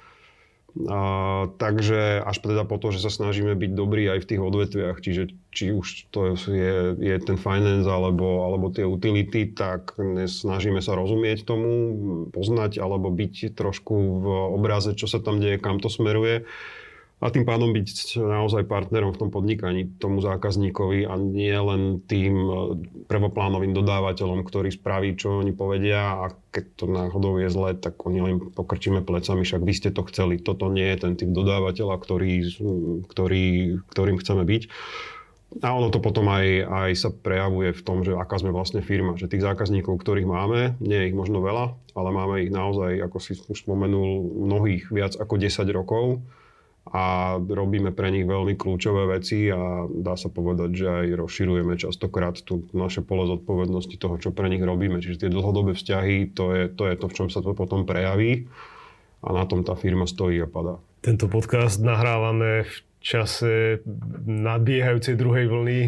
A, 0.74 1.46
takže 1.54 2.18
až 2.26 2.36
teda 2.42 2.66
po 2.66 2.82
to, 2.82 2.90
že 2.90 3.06
sa 3.06 3.10
snažíme 3.14 3.54
byť 3.54 3.70
dobrí 3.78 4.10
aj 4.10 4.26
v 4.26 4.28
tých 4.34 4.42
odvetviach, 4.42 4.98
čiže 4.98 5.30
či 5.54 5.70
už 5.70 6.10
to 6.10 6.34
je, 6.34 6.98
je 6.98 7.16
ten 7.22 7.38
finance 7.38 7.86
alebo, 7.86 8.42
alebo 8.42 8.74
tie 8.74 8.82
utility, 8.82 9.54
tak 9.54 9.94
snažíme 10.26 10.82
sa 10.82 10.98
rozumieť 10.98 11.46
tomu, 11.46 11.70
poznať 12.34 12.82
alebo 12.82 13.14
byť 13.14 13.54
trošku 13.54 13.94
v 13.94 14.26
obraze, 14.50 14.98
čo 14.98 15.06
sa 15.06 15.22
tam 15.22 15.38
deje, 15.38 15.62
kam 15.62 15.78
to 15.78 15.86
smeruje 15.86 16.42
a 17.22 17.30
tým 17.30 17.46
pádom 17.46 17.70
byť 17.70 18.18
naozaj 18.20 18.66
partnerom 18.66 19.14
v 19.14 19.20
tom 19.22 19.30
podnikaní 19.30 19.86
tomu 20.02 20.18
zákazníkovi 20.18 21.06
a 21.06 21.14
nie 21.14 21.54
len 21.54 22.02
tým 22.04 22.34
e, 22.36 22.52
prvoplánovým 23.06 23.70
dodávateľom, 23.70 24.42
ktorý 24.42 24.74
spraví, 24.74 25.14
čo 25.14 25.38
oni 25.40 25.54
povedia 25.54 26.20
a 26.20 26.34
keď 26.50 26.64
to 26.74 26.84
náhodou 26.90 27.38
je 27.38 27.48
zle, 27.48 27.78
tak 27.78 28.02
oni 28.02 28.20
len 28.20 28.36
pokrčíme 28.52 29.00
plecami, 29.06 29.46
však 29.46 29.62
vy 29.62 29.72
ste 29.72 29.90
to 29.94 30.02
chceli. 30.10 30.42
Toto 30.42 30.66
nie 30.68 30.84
je 30.90 31.06
ten 31.06 31.14
typ 31.14 31.30
dodávateľa, 31.30 32.02
ktorý, 32.02 32.34
ktorý, 33.06 33.46
ktorým 33.94 34.16
chceme 34.18 34.42
byť. 34.42 34.62
A 35.62 35.70
ono 35.70 35.86
to 35.94 36.02
potom 36.02 36.26
aj, 36.34 36.66
aj 36.66 36.90
sa 36.98 37.10
prejavuje 37.14 37.70
v 37.70 37.84
tom, 37.86 38.02
že 38.02 38.18
aká 38.18 38.42
sme 38.42 38.50
vlastne 38.50 38.82
firma. 38.82 39.14
Že 39.14 39.38
tých 39.38 39.46
zákazníkov, 39.46 40.02
ktorých 40.02 40.26
máme, 40.26 40.74
nie 40.82 40.98
je 40.98 41.08
ich 41.08 41.16
možno 41.16 41.38
veľa, 41.38 41.78
ale 41.94 42.08
máme 42.10 42.42
ich 42.42 42.50
naozaj, 42.50 42.98
ako 43.06 43.16
si 43.22 43.38
už 43.38 43.62
spomenul, 43.62 44.34
mnohých 44.50 44.90
viac 44.90 45.14
ako 45.14 45.38
10 45.38 45.62
rokov 45.70 46.26
a 46.84 47.36
robíme 47.40 47.96
pre 47.96 48.12
nich 48.12 48.28
veľmi 48.28 48.60
kľúčové 48.60 49.08
veci 49.08 49.48
a 49.48 49.88
dá 49.88 50.20
sa 50.20 50.28
povedať, 50.28 50.70
že 50.76 50.86
aj 50.86 51.06
rozširujeme 51.16 51.80
častokrát 51.80 52.36
tu 52.36 52.68
naše 52.76 53.00
pole 53.00 53.24
zodpovednosti 53.24 53.96
toho, 53.96 54.20
čo 54.20 54.36
pre 54.36 54.52
nich 54.52 54.60
robíme. 54.60 55.00
Čiže 55.00 55.26
tie 55.26 55.32
dlhodobé 55.32 55.72
vzťahy, 55.72 56.36
to 56.36 56.52
je, 56.52 56.62
to 56.68 56.84
je 56.92 56.94
to, 57.00 57.06
v 57.08 57.16
čom 57.16 57.28
sa 57.32 57.40
to 57.40 57.56
potom 57.56 57.88
prejaví 57.88 58.52
a 59.24 59.32
na 59.32 59.48
tom 59.48 59.64
tá 59.64 59.72
firma 59.72 60.04
stojí 60.04 60.36
a 60.44 60.48
padá. 60.48 60.76
Tento 61.00 61.24
podcast 61.32 61.80
nahrávame 61.80 62.68
v 62.68 62.74
čase 63.00 63.80
nadbiehajúcej 64.28 65.16
druhej 65.16 65.48
vlny 65.48 65.80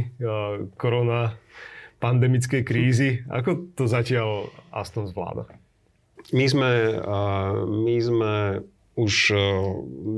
korona 0.81 1.37
pandemickej 2.01 2.65
krízy. 2.65 3.21
Ako 3.29 3.73
to 3.77 3.85
zatiaľ 3.85 4.49
Aston 4.73 5.09
zvláda? 5.09 5.49
My 6.33 6.45
sme, 6.49 6.73
my 7.65 7.97
sme 8.01 8.33
už 8.97 9.15
e, 9.31 9.37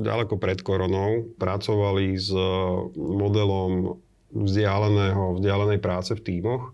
ďaleko 0.06 0.38
pred 0.38 0.62
koronou 0.62 1.26
pracovali 1.36 2.14
s 2.14 2.30
e, 2.30 2.40
modelom 2.94 3.98
vzdialeného, 4.30 5.42
vzdialenej 5.42 5.82
práce 5.82 6.14
v 6.14 6.22
tímoch. 6.22 6.70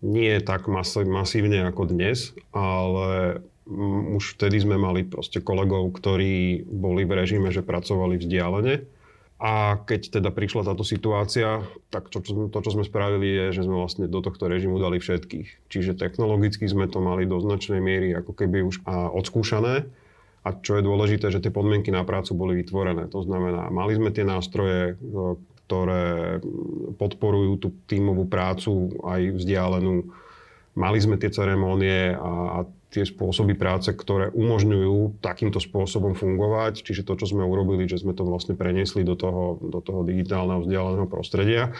Nie 0.00 0.40
tak 0.40 0.68
masívne 0.68 1.68
ako 1.68 1.92
dnes, 1.92 2.32
ale 2.52 3.40
už 4.14 4.36
vtedy 4.36 4.60
sme 4.60 4.76
mali 4.76 5.04
proste 5.08 5.40
kolegov, 5.40 5.88
ktorí 5.96 6.68
boli 6.68 7.08
v 7.08 7.16
režime, 7.16 7.48
že 7.48 7.64
pracovali 7.64 8.20
vzdialene. 8.20 8.84
A 9.40 9.80
keď 9.80 10.20
teda 10.20 10.30
prišla 10.30 10.68
táto 10.72 10.84
situácia, 10.84 11.64
tak 11.88 12.12
to, 12.12 12.20
to, 12.24 12.58
čo 12.60 12.70
sme 12.70 12.84
spravili, 12.84 13.28
je, 13.28 13.60
že 13.60 13.64
sme 13.66 13.76
vlastne 13.80 14.06
do 14.08 14.20
tohto 14.20 14.48
režimu 14.48 14.76
dali 14.76 15.00
všetkých. 15.00 15.68
Čiže 15.72 15.96
technologicky 15.96 16.64
sme 16.68 16.88
to 16.88 17.00
mali 17.00 17.24
do 17.24 17.40
značnej 17.40 17.80
miery 17.80 18.12
ako 18.12 18.32
keby 18.36 18.64
už 18.64 18.84
odskúšané 18.88 19.88
a 20.44 20.48
čo 20.60 20.76
je 20.76 20.84
dôležité, 20.84 21.32
že 21.32 21.40
tie 21.40 21.48
podmienky 21.48 21.88
na 21.88 22.04
prácu 22.04 22.36
boli 22.36 22.60
vytvorené. 22.60 23.08
To 23.08 23.24
znamená, 23.24 23.72
mali 23.72 23.96
sme 23.96 24.12
tie 24.12 24.28
nástroje, 24.28 24.92
e, 24.92 24.94
ktoré 25.64 26.44
podporujú 27.00 27.52
tú 27.56 27.68
tímovú 27.88 28.28
prácu 28.28 28.92
aj 29.00 29.40
vzdialenú. 29.40 30.12
Mali 30.76 30.98
sme 31.00 31.16
tie 31.16 31.32
ceremónie 31.32 32.12
a, 32.12 32.68
tie 32.94 33.02
spôsoby 33.02 33.58
práce, 33.58 33.90
ktoré 33.90 34.30
umožňujú 34.30 35.18
takýmto 35.18 35.58
spôsobom 35.58 36.14
fungovať. 36.14 36.86
Čiže 36.86 37.02
to, 37.02 37.18
čo 37.18 37.26
sme 37.34 37.42
urobili, 37.42 37.90
že 37.90 37.98
sme 37.98 38.14
to 38.14 38.22
vlastne 38.22 38.54
preniesli 38.54 39.02
do 39.02 39.18
toho, 39.18 39.58
do 39.58 39.82
toho 39.82 40.06
digitálneho 40.06 40.62
vzdialeného 40.62 41.10
prostredia. 41.10 41.74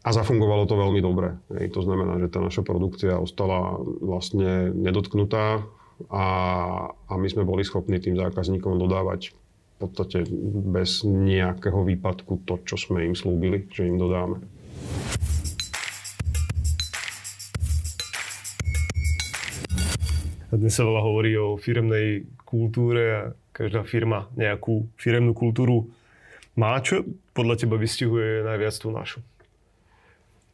A 0.00 0.08
zafungovalo 0.16 0.64
to 0.64 0.72
veľmi 0.72 1.04
dobre. 1.04 1.36
Hej, 1.52 1.76
to 1.76 1.84
znamená, 1.84 2.16
že 2.16 2.32
tá 2.32 2.40
naša 2.40 2.64
produkcia 2.64 3.20
ostala 3.20 3.76
vlastne 4.00 4.72
nedotknutá 4.72 5.68
a, 6.12 6.24
a 6.92 7.12
my 7.16 7.28
sme 7.28 7.48
boli 7.48 7.64
schopní 7.64 7.96
tým 8.00 8.20
zákazníkom 8.20 8.76
dodávať 8.76 9.32
v 9.32 9.76
podstate 9.76 10.24
bez 10.72 11.04
nejakého 11.04 11.84
výpadku 11.84 12.44
to, 12.48 12.60
čo 12.64 12.76
sme 12.80 13.04
im 13.04 13.12
slúbili, 13.12 13.68
že 13.68 13.84
im 13.84 14.00
dodáme. 14.00 14.40
Dnes 20.56 20.72
sa 20.72 20.88
veľa 20.88 21.02
hovorí 21.04 21.36
o 21.36 21.60
firemnej 21.60 22.24
kultúre 22.48 23.02
a 23.12 23.20
každá 23.52 23.84
firma 23.84 24.32
nejakú 24.38 24.88
firemnú 24.96 25.36
kultúru 25.36 25.92
má. 26.56 26.80
Čo 26.80 27.04
podľa 27.36 27.60
teba 27.60 27.76
vystihuje 27.76 28.40
najviac 28.40 28.72
tú 28.80 28.88
našu? 28.88 29.20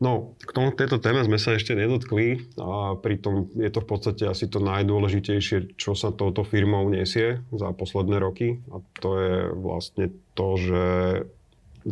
No, 0.02 0.34
k 0.42 0.50
tomu, 0.50 0.74
tejto 0.74 0.98
téme 0.98 1.22
sme 1.22 1.38
sa 1.38 1.54
ešte 1.54 1.78
nedotkli 1.78 2.50
a 2.58 2.98
pritom 2.98 3.54
je 3.54 3.70
to 3.70 3.86
v 3.86 3.88
podstate 3.88 4.26
asi 4.26 4.50
to 4.50 4.58
najdôležitejšie, 4.58 5.78
čo 5.78 5.94
sa 5.94 6.10
touto 6.10 6.42
firmou 6.42 6.82
nesie 6.90 7.38
za 7.54 7.70
posledné 7.70 8.18
roky. 8.18 8.58
A 8.74 8.82
to 8.98 9.10
je 9.22 9.36
vlastne 9.54 10.10
to, 10.34 10.48
že 10.58 10.84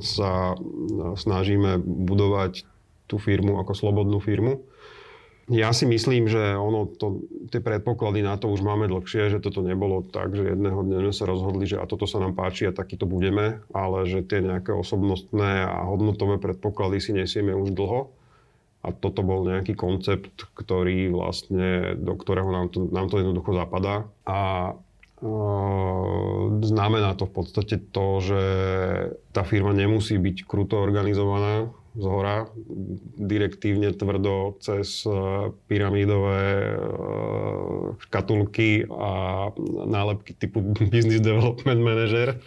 sa 0.02 0.58
snažíme 1.14 1.78
budovať 1.86 2.66
tú 3.06 3.22
firmu 3.22 3.62
ako 3.62 3.78
slobodnú 3.78 4.18
firmu 4.18 4.66
ja 5.50 5.74
si 5.74 5.82
myslím, 5.82 6.30
že 6.30 6.54
ono 6.54 6.86
to, 6.86 7.26
tie 7.50 7.58
predpoklady 7.58 8.22
na 8.22 8.38
to 8.38 8.46
už 8.46 8.62
máme 8.62 8.86
dlhšie, 8.86 9.34
že 9.34 9.42
toto 9.42 9.66
nebolo 9.66 10.06
tak, 10.06 10.38
že 10.38 10.54
jedného 10.54 10.78
dňa 10.86 11.10
sa 11.10 11.26
rozhodli, 11.26 11.66
že 11.66 11.74
a 11.74 11.90
toto 11.90 12.06
sa 12.06 12.22
nám 12.22 12.38
páči 12.38 12.70
a 12.70 12.76
taký 12.76 12.94
to 12.94 13.10
budeme, 13.10 13.58
ale 13.74 14.06
že 14.06 14.22
tie 14.22 14.46
nejaké 14.46 14.70
osobnostné 14.70 15.66
a 15.66 15.82
hodnotové 15.90 16.38
predpoklady 16.38 17.02
si 17.02 17.10
nesieme 17.10 17.50
už 17.50 17.74
dlho 17.74 18.14
A 18.86 18.94
toto 18.94 19.26
bol 19.26 19.42
nejaký 19.42 19.74
koncept, 19.74 20.46
ktorý 20.54 21.10
vlastne, 21.10 21.98
do 21.98 22.14
ktorého 22.14 22.48
nám 22.48 22.70
to, 22.70 22.86
nám 22.86 23.10
to 23.10 23.18
jednoducho 23.18 23.52
zapadá. 23.52 24.06
A 24.24 24.72
znamená 26.64 27.12
to 27.12 27.28
v 27.28 27.32
podstate 27.34 27.76
to, 27.92 28.06
že 28.24 28.42
tá 29.36 29.44
firma 29.44 29.76
nemusí 29.76 30.16
byť 30.16 30.48
kruto 30.48 30.80
organizovaná 30.80 31.68
z 31.90 32.04
hora, 32.06 32.46
direktívne, 33.18 33.90
tvrdo, 33.90 34.54
cez 34.62 35.02
e, 35.02 35.10
pyramídové 35.66 36.42
e, 36.46 36.74
škatulky 38.06 38.86
a 38.86 39.50
nálepky 39.90 40.38
typu 40.38 40.62
Business 40.92 41.18
Development 41.18 41.80
Manager. 41.82 42.38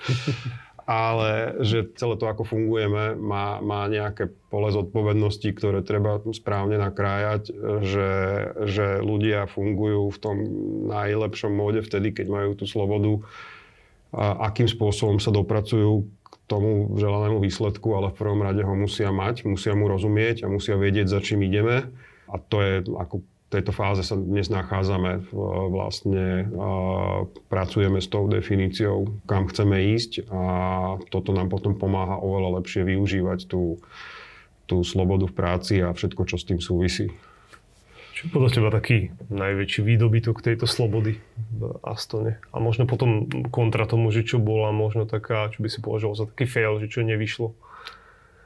Ale 0.83 1.63
že 1.63 1.95
celé 1.95 2.19
to, 2.19 2.27
ako 2.27 2.43
fungujeme, 2.43 3.15
má, 3.15 3.63
má 3.63 3.87
nejaké 3.87 4.27
pole 4.51 4.67
zodpovednosti, 4.67 5.47
ktoré 5.55 5.79
treba 5.79 6.19
správne 6.35 6.75
nakrájať, 6.75 7.55
že, 7.87 8.11
že 8.67 8.99
ľudia 8.99 9.47
fungujú 9.47 10.11
v 10.11 10.19
tom 10.19 10.35
najlepšom 10.91 11.55
móde 11.55 11.79
vtedy, 11.87 12.11
keď 12.11 12.27
majú 12.27 12.51
tú 12.59 12.67
slobodu, 12.67 13.23
a 14.13 14.51
akým 14.51 14.69
spôsobom 14.69 15.17
sa 15.17 15.33
dopracujú 15.33 16.05
tomu 16.47 16.99
želanému 16.99 17.39
výsledku, 17.39 17.95
ale 17.95 18.11
v 18.11 18.19
prvom 18.19 18.41
rade 18.43 18.61
ho 18.61 18.75
musia 18.75 19.09
mať, 19.09 19.47
musia 19.47 19.73
mu 19.73 19.87
rozumieť 19.87 20.43
a 20.43 20.51
musia 20.51 20.75
vedieť, 20.75 21.07
za 21.07 21.19
čím 21.23 21.47
ideme. 21.47 21.87
A 22.27 22.35
to 22.37 22.59
je 22.59 22.73
ako 22.93 23.23
tejto 23.53 23.69
fáze 23.69 24.01
sa 24.01 24.17
dnes 24.17 24.49
nachádzame. 24.49 25.29
Vlastne 25.69 26.49
pracujeme 27.53 28.01
s 28.01 28.09
tou 28.09 28.25
definíciou, 28.25 29.21
kam 29.29 29.45
chceme 29.45 29.93
ísť 29.93 30.25
a 30.33 30.41
toto 31.13 31.37
nám 31.37 31.53
potom 31.53 31.77
pomáha 31.77 32.17
oveľa 32.17 32.59
lepšie 32.59 32.81
využívať 32.81 33.45
tú, 33.45 33.77
tú 34.65 34.81
slobodu 34.81 35.29
v 35.29 35.37
práci 35.37 35.85
a 35.85 35.93
všetko, 35.93 36.21
čo 36.25 36.41
s 36.41 36.49
tým 36.49 36.57
súvisí. 36.57 37.13
Čo 38.13 38.29
podľa 38.29 38.49
teba 38.53 38.69
taký 38.69 39.09
najväčší 39.33 39.81
výdobytok 39.81 40.45
tejto 40.45 40.69
slobody 40.69 41.17
v 41.49 41.61
Astone? 41.81 42.37
A 42.53 42.61
možno 42.61 42.85
potom 42.85 43.25
kontra 43.49 43.89
tomu, 43.89 44.13
že 44.13 44.21
čo 44.21 44.37
bola 44.37 44.69
možno 44.69 45.09
taká, 45.09 45.49
čo 45.49 45.65
by 45.65 45.69
si 45.73 45.81
považoval 45.81 46.13
za 46.13 46.25
taký 46.29 46.45
fail, 46.45 46.77
že 46.77 46.93
čo 46.93 47.01
nevyšlo? 47.01 47.57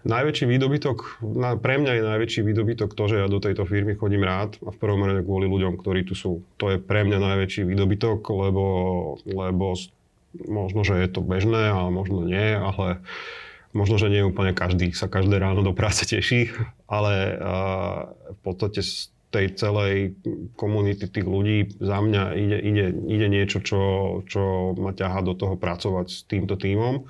Najväčší 0.07 0.47
výdobytok, 0.47 1.19
pre 1.59 1.83
mňa 1.83 1.99
je 1.99 2.03
najväčší 2.15 2.41
výdobytok 2.47 2.95
to, 2.95 3.03
že 3.11 3.19
ja 3.19 3.27
do 3.27 3.43
tejto 3.43 3.67
firmy 3.67 3.99
chodím 3.99 4.23
rád 4.23 4.55
a 4.63 4.71
v 4.71 4.79
prvom 4.79 5.03
rade 5.03 5.19
kvôli 5.27 5.51
ľuďom, 5.51 5.75
ktorí 5.75 6.07
tu 6.07 6.15
sú. 6.15 6.47
To 6.63 6.71
je 6.71 6.79
pre 6.79 7.03
mňa 7.03 7.19
najväčší 7.19 7.67
výdobytok, 7.67 8.23
lebo, 8.23 8.65
lebo 9.27 9.75
možno, 10.47 10.87
že 10.87 10.95
je 10.95 11.11
to 11.11 11.19
bežné, 11.19 11.75
ale 11.75 11.91
možno 11.91 12.23
nie, 12.23 12.55
ale 12.55 13.03
možno, 13.75 13.99
že 13.99 14.07
nie 14.07 14.23
úplne 14.23 14.55
každý 14.55 14.95
sa 14.95 15.11
každé 15.11 15.43
ráno 15.43 15.59
do 15.59 15.75
práce 15.75 16.07
teší, 16.07 16.55
ale 16.87 17.35
v 18.31 18.39
podstate 18.47 18.79
tej 19.27 19.59
celej 19.59 20.15
komunity 20.55 21.11
tých 21.11 21.27
ľudí 21.27 21.75
za 21.83 21.99
mňa 21.99 22.23
ide, 22.37 22.57
ide, 22.63 22.85
ide 22.95 23.27
niečo, 23.27 23.59
čo, 23.59 23.81
čo 24.23 24.71
ma 24.79 24.95
ťaha 24.95 25.19
do 25.23 25.35
toho 25.35 25.59
pracovať 25.59 26.07
s 26.07 26.23
týmto 26.23 26.55
týmom. 26.55 27.03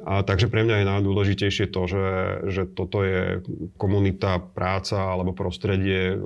A 0.00 0.24
takže 0.24 0.48
pre 0.48 0.64
mňa 0.64 0.80
je 0.80 0.90
najdôležitejšie 0.96 1.66
to, 1.68 1.82
že, 1.84 2.08
že 2.48 2.62
toto 2.72 3.04
je 3.04 3.44
komunita, 3.76 4.40
práca 4.40 5.12
alebo 5.12 5.36
prostredie, 5.36 6.16
e, 6.16 6.18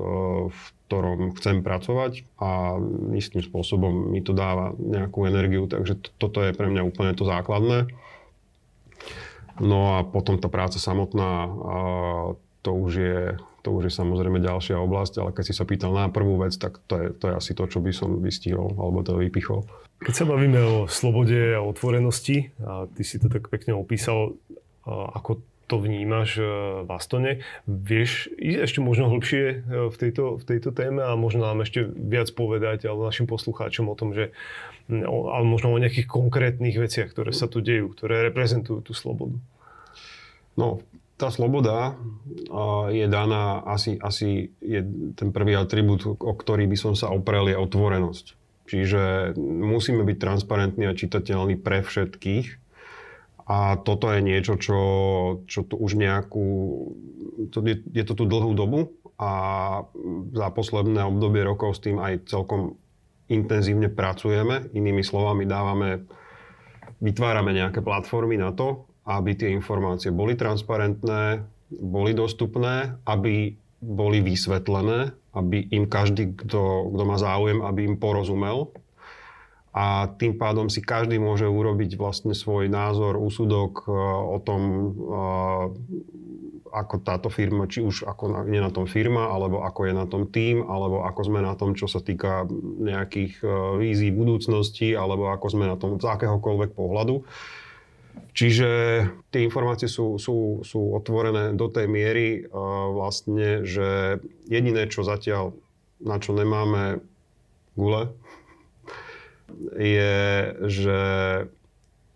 v 0.47 0.61
ktorom 0.87 1.35
chcem 1.35 1.65
pracovať 1.65 2.23
a 2.39 2.79
istým 3.19 3.43
spôsobom 3.43 4.15
mi 4.15 4.23
to 4.23 4.31
dáva 4.31 4.77
nejakú 4.79 5.27
energiu, 5.27 5.67
takže 5.67 5.99
to, 5.99 6.09
toto 6.23 6.39
je 6.45 6.55
pre 6.55 6.71
mňa 6.71 6.87
úplne 6.87 7.17
to 7.19 7.27
základné. 7.27 7.91
No 9.59 9.99
a 9.99 10.07
potom 10.07 10.39
tá 10.39 10.47
práca 10.51 10.83
samotná, 10.83 11.51
to 12.63 12.71
už 12.75 12.93
je, 12.95 13.21
to 13.65 13.73
už 13.73 13.89
je 13.89 13.93
samozrejme 13.97 14.45
ďalšia 14.45 14.77
oblasť, 14.77 15.25
ale 15.25 15.31
keď 15.33 15.45
si 15.49 15.55
sa 15.57 15.65
pýtal 15.65 15.97
na 15.97 16.13
prvú 16.13 16.37
vec, 16.37 16.53
tak 16.61 16.85
to 16.85 17.01
je, 17.01 17.07
to 17.17 17.33
je 17.33 17.35
asi 17.41 17.53
to, 17.57 17.65
čo 17.65 17.81
by 17.81 17.97
som 17.97 18.21
vystihol 18.21 18.77
alebo 18.77 19.01
to 19.01 19.17
vypichol. 19.17 19.65
Keď 20.05 20.15
sa 20.15 20.29
bavíme 20.29 20.61
o 20.61 20.77
slobode 20.85 21.57
a 21.57 21.65
otvorenosti, 21.65 22.53
a 22.61 22.85
ty 22.93 23.01
si 23.01 23.17
to 23.17 23.33
tak 23.33 23.49
pekne 23.49 23.73
opísal, 23.73 24.37
ako 24.85 25.41
to 25.65 25.81
vnímaš 25.81 26.37
e, 26.37 26.45
v 26.85 26.91
Astone. 26.93 27.33
Vieš 27.65 28.29
ísť 28.37 28.61
ešte 28.69 28.81
možno 28.85 29.09
hlbšie 29.09 29.45
e, 29.49 29.57
v 29.89 29.97
tejto, 29.97 30.37
v 30.37 30.45
tejto 30.45 30.77
téme 30.77 31.01
a 31.01 31.17
možno 31.17 31.49
nám 31.49 31.65
ešte 31.65 31.89
viac 31.89 32.29
povedať 32.37 32.85
alebo 32.85 33.09
našim 33.09 33.25
poslucháčom 33.25 33.89
o 33.89 33.97
tom, 33.97 34.13
že 34.13 34.37
ale 34.93 35.45
možno 35.49 35.73
o 35.73 35.81
nejakých 35.81 36.05
konkrétnych 36.05 36.77
veciach, 36.77 37.09
ktoré 37.09 37.33
sa 37.33 37.49
tu 37.49 37.65
dejú, 37.65 37.97
ktoré 37.97 38.29
reprezentujú 38.29 38.85
tú 38.85 38.93
slobodu. 38.93 39.41
No, 40.61 40.85
tá 41.15 41.31
sloboda 41.31 41.95
je 42.91 43.07
daná, 43.07 43.63
asi, 43.63 43.95
asi 44.03 44.51
je 44.59 44.81
ten 45.15 45.31
prvý 45.31 45.55
atribút, 45.55 46.03
o 46.07 46.35
ktorý 46.35 46.67
by 46.67 46.77
som 46.79 46.95
sa 46.99 47.11
oprel, 47.15 47.55
je 47.55 47.57
otvorenosť. 47.59 48.27
Čiže 48.65 49.37
musíme 49.39 50.03
byť 50.03 50.17
transparentní 50.19 50.89
a 50.89 50.97
čitateľní 50.97 51.61
pre 51.61 51.85
všetkých. 51.85 52.47
A 53.45 53.77
toto 53.77 54.09
je 54.09 54.25
niečo, 54.25 54.57
čo, 54.57 54.81
čo 55.45 55.69
tu 55.69 55.77
už 55.77 56.01
nejakú... 56.01 56.47
To 57.53 57.59
je, 57.61 57.77
je 57.93 58.05
to 58.09 58.17
tu 58.17 58.25
dlhú 58.25 58.57
dobu 58.57 58.97
a 59.21 59.31
za 60.33 60.49
posledné 60.51 61.05
obdobie 61.05 61.45
rokov 61.45 61.77
s 61.77 61.85
tým 61.85 62.01
aj 62.01 62.25
celkom 62.27 62.81
intenzívne 63.29 63.93
pracujeme. 63.93 64.73
Inými 64.73 65.05
slovami 65.05 65.45
dávame, 65.45 66.09
vytvárame 67.05 67.53
nejaké 67.53 67.85
platformy 67.85 68.41
na 68.41 68.51
to, 68.57 68.89
aby 69.05 69.37
tie 69.37 69.53
informácie 69.53 70.09
boli 70.09 70.33
transparentné, 70.35 71.45
boli 71.69 72.17
dostupné, 72.17 72.97
aby 73.05 73.57
boli 73.85 74.25
vysvetlené, 74.25 75.13
aby 75.37 75.69
im 75.69 75.85
každý, 75.85 76.33
kto, 76.33 76.89
kto 76.95 77.03
má 77.05 77.21
záujem, 77.21 77.61
aby 77.61 77.85
im 77.85 77.97
porozumel. 78.01 78.73
A 79.75 80.07
tým 80.07 80.39
pádom 80.39 80.71
si 80.71 80.79
každý 80.79 81.19
môže 81.19 81.51
urobiť 81.51 81.99
vlastne 81.99 82.31
svoj 82.31 82.71
názor, 82.71 83.19
úsudok 83.19 83.83
e, 83.83 83.91
o 84.31 84.39
tom, 84.39 84.61
e, 84.71 84.87
ako 86.71 86.95
táto 87.03 87.27
firma, 87.27 87.67
či 87.67 87.83
už 87.83 88.07
ako 88.07 88.47
je 88.47 88.61
na 88.63 88.71
tom 88.71 88.87
firma, 88.87 89.35
alebo 89.35 89.67
ako 89.67 89.91
je 89.91 89.95
na 89.99 90.07
tom 90.07 90.31
tým, 90.31 90.63
alebo 90.63 91.03
ako 91.03 91.21
sme 91.27 91.43
na 91.43 91.59
tom, 91.59 91.75
čo 91.75 91.91
sa 91.91 91.99
týka 91.99 92.47
nejakých 92.87 93.43
e, 93.43 93.47
vízií 93.83 94.15
budúcnosti, 94.15 94.95
alebo 94.95 95.35
ako 95.35 95.47
sme 95.51 95.67
na 95.67 95.75
tom 95.75 95.99
z 95.99 96.07
akéhokoľvek 96.07 96.71
pohľadu. 96.79 97.27
Čiže 98.35 98.71
tie 99.31 99.47
informácie 99.47 99.87
sú, 99.87 100.19
sú, 100.19 100.67
sú 100.67 100.81
otvorené 100.99 101.55
do 101.55 101.71
tej 101.71 101.87
miery 101.87 102.51
vlastne, 102.91 103.63
že 103.63 104.19
jediné, 104.51 104.91
čo 104.91 105.07
zatiaľ, 105.07 105.55
na 106.03 106.19
čo 106.19 106.35
nemáme 106.35 106.99
gule, 107.79 108.11
je, 109.79 110.51
že 110.67 110.99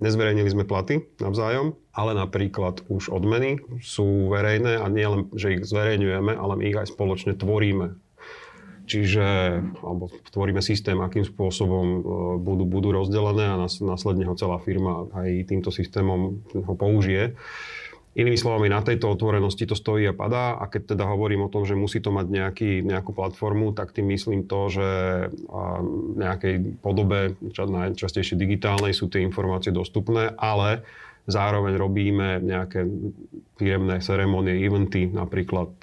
nezverejnili 0.03 0.51
sme 0.51 0.67
platy 0.67 1.07
navzájom, 1.23 1.79
ale 1.95 2.19
napríklad 2.19 2.83
už 2.91 3.15
odmeny 3.15 3.63
sú 3.79 4.27
verejné 4.27 4.79
a 4.79 4.87
nie 4.91 5.07
len, 5.07 5.31
že 5.39 5.59
ich 5.59 5.67
zverejňujeme, 5.67 6.35
ale 6.35 6.55
my 6.59 6.65
ich 6.67 6.79
aj 6.79 6.91
spoločne 6.95 7.39
tvoríme 7.39 7.95
Čiže, 8.89 9.27
alebo 9.85 10.09
tvoríme 10.33 10.65
systém, 10.65 10.97
akým 10.97 11.29
spôsobom 11.29 11.87
e, 11.87 12.01
budú, 12.41 12.65
budú 12.65 12.89
rozdelené 12.97 13.53
a 13.53 13.61
následne 13.69 14.25
ho 14.25 14.33
celá 14.33 14.57
firma 14.65 15.05
aj 15.13 15.45
týmto 15.45 15.69
systémom 15.69 16.41
ho 16.57 16.75
použije. 16.75 17.37
Inými 18.19 18.35
slovami, 18.35 18.67
na 18.67 18.83
tejto 18.83 19.15
otvorenosti 19.15 19.63
to 19.69 19.79
stojí 19.79 20.09
a 20.09 20.17
padá 20.17 20.59
a 20.59 20.67
keď 20.67 20.97
teda 20.97 21.05
hovorím 21.07 21.47
o 21.47 21.53
tom, 21.53 21.63
že 21.63 21.79
musí 21.79 22.03
to 22.03 22.11
mať 22.11 22.27
nejaký, 22.27 22.83
nejakú 22.83 23.15
platformu, 23.15 23.77
tak 23.77 23.95
tým 23.95 24.11
myslím 24.11 24.43
to, 24.49 24.67
že 24.73 24.89
v 25.47 26.19
nejakej 26.19 26.83
podobe, 26.83 27.39
najčastejšie 27.55 28.35
digitálnej, 28.35 28.91
sú 28.91 29.07
tie 29.07 29.23
informácie 29.23 29.71
dostupné, 29.71 30.35
ale 30.35 30.83
Zároveň 31.29 31.77
robíme 31.77 32.41
nejaké 32.41 32.89
firemné 33.61 34.01
ceremonie, 34.01 34.65
eventy, 34.65 35.13
napríklad 35.13 35.77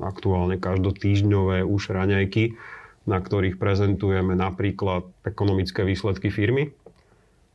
aktuálne 0.00 0.56
každotýždňové 0.56 1.60
už 1.68 1.92
raňajky, 1.92 2.56
na 3.04 3.20
ktorých 3.20 3.60
prezentujeme 3.60 4.32
napríklad 4.32 5.04
ekonomické 5.28 5.84
výsledky 5.84 6.32
firmy 6.32 6.72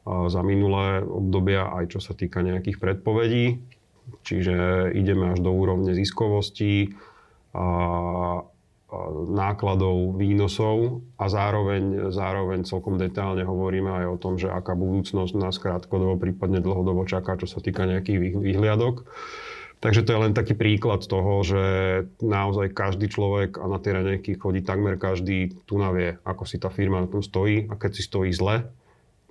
za 0.06 0.42
minulé 0.46 1.02
obdobia, 1.02 1.66
aj 1.82 1.98
čo 1.98 2.00
sa 2.00 2.14
týka 2.14 2.46
nejakých 2.46 2.78
predpovedí. 2.78 3.58
Čiže 4.22 4.90
ideme 4.94 5.34
až 5.34 5.42
do 5.42 5.50
úrovne 5.50 5.98
ziskovosti, 5.98 6.94
a 7.52 7.68
nákladov, 9.32 10.20
výnosov 10.20 11.00
a 11.16 11.32
zároveň, 11.32 12.12
zároveň 12.12 12.68
celkom 12.68 13.00
detálne 13.00 13.48
hovoríme 13.48 13.88
aj 13.88 14.06
o 14.12 14.18
tom, 14.20 14.36
že 14.36 14.52
aká 14.52 14.76
budúcnosť 14.76 15.34
nás 15.40 15.56
krátkodobo, 15.64 16.20
prípadne 16.20 16.60
dlhodobo 16.60 17.08
čaká, 17.08 17.40
čo 17.40 17.48
sa 17.48 17.64
týka 17.64 17.88
nejakých 17.88 18.36
výhliadok. 18.36 19.08
Takže 19.82 20.06
to 20.06 20.14
je 20.14 20.24
len 20.28 20.34
taký 20.38 20.54
príklad 20.54 21.02
toho, 21.02 21.42
že 21.42 21.64
naozaj 22.22 22.70
každý 22.76 23.10
človek 23.10 23.58
a 23.58 23.66
na 23.66 23.82
tie 23.82 23.98
raňajky 23.98 24.38
chodí 24.38 24.62
takmer 24.62 25.00
každý 25.00 25.58
tu 25.66 25.82
navie, 25.82 26.22
ako 26.22 26.46
si 26.46 26.62
tá 26.62 26.70
firma 26.70 27.02
na 27.02 27.10
tom 27.10 27.26
stojí 27.26 27.66
a 27.66 27.74
keď 27.80 27.92
si 27.98 28.06
stojí 28.06 28.30
zle, 28.30 28.70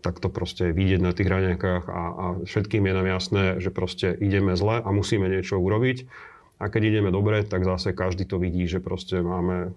tak 0.02 0.18
to 0.18 0.32
proste 0.32 0.72
je 0.72 0.76
vidieť 0.76 1.00
na 1.04 1.12
tých 1.12 1.28
raňajkách 1.28 1.84
a, 1.86 2.02
a 2.02 2.24
všetkým 2.48 2.82
je 2.82 2.96
nám 2.96 3.06
jasné, 3.06 3.44
že 3.62 3.70
proste 3.70 4.16
ideme 4.16 4.56
zle 4.58 4.82
a 4.82 4.88
musíme 4.90 5.28
niečo 5.30 5.60
urobiť 5.60 6.08
A 6.60 6.68
keď 6.68 6.92
ideme 6.92 7.08
dobre, 7.08 7.40
tak 7.40 7.64
zase 7.64 7.96
každý 7.96 8.28
to 8.28 8.36
vidí, 8.36 8.68
že 8.68 8.84
proste 8.84 9.24
máme, 9.24 9.72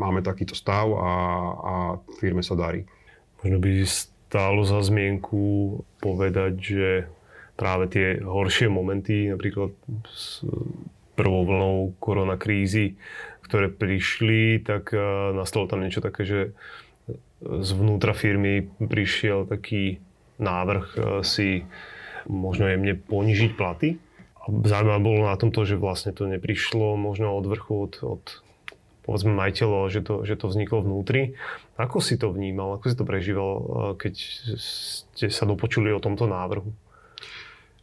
máme 0.00 0.24
takýto 0.24 0.56
stav 0.56 0.88
a, 0.96 1.12
a 1.60 1.74
firme 2.16 2.40
sa 2.40 2.56
darí. 2.56 2.88
Možno 3.44 3.60
by 3.60 3.84
stálo 3.84 4.64
za 4.64 4.80
zmienku 4.80 5.76
povedať, 6.00 6.52
že 6.56 6.90
práve 7.60 7.92
tie 7.92 8.16
horšie 8.24 8.72
momenty, 8.72 9.28
napríklad 9.28 9.76
s 10.08 10.40
prvou 11.20 11.44
vlnou 11.44 11.92
koronakrízy, 12.00 12.96
ktoré 13.44 13.68
prišli, 13.68 14.64
tak 14.64 14.96
nastalo 15.36 15.68
tam 15.68 15.84
niečo 15.84 16.00
také, 16.00 16.24
že 16.24 16.40
zvnútra 17.44 18.16
firmy 18.16 18.72
prišiel 18.80 19.44
taký 19.44 20.00
návrh 20.40 21.20
si 21.20 21.68
možno 22.24 22.72
jemne 22.72 22.96
ponižiť 22.96 23.52
platy 23.52 24.00
Zaujímavé 24.46 25.00
bolo 25.02 25.20
na 25.26 25.34
tom 25.34 25.50
to, 25.50 25.66
že 25.66 25.74
vlastne 25.74 26.14
to 26.14 26.30
neprišlo 26.30 26.94
možno 26.94 27.34
od 27.34 27.50
vrchu, 27.50 27.90
od, 27.90 27.94
od 28.06 28.24
povedzme 29.06 29.34
majiteľov, 29.34 29.90
že 29.90 30.00
to, 30.02 30.14
že 30.26 30.34
to 30.34 30.50
vzniklo 30.50 30.82
vnútri. 30.82 31.38
Ako 31.78 32.02
si 32.02 32.18
to 32.18 32.34
vnímal, 32.34 32.74
ako 32.74 32.84
si 32.90 32.96
to 32.98 33.04
prežíval, 33.06 33.50
eh, 33.54 33.64
keď 33.98 34.14
ste 34.58 35.26
sa 35.30 35.46
dopočuli 35.46 35.94
o 35.94 36.02
tomto 36.02 36.26
návrhu? 36.26 36.70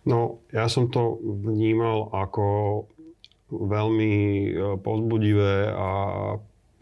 No, 0.03 0.43
ja 0.51 0.67
som 0.67 0.91
to 0.91 1.15
vnímal 1.23 2.11
ako 2.11 2.45
veľmi 3.51 4.13
eh, 4.51 4.55
pozbudivé 4.83 5.71
a 5.71 5.89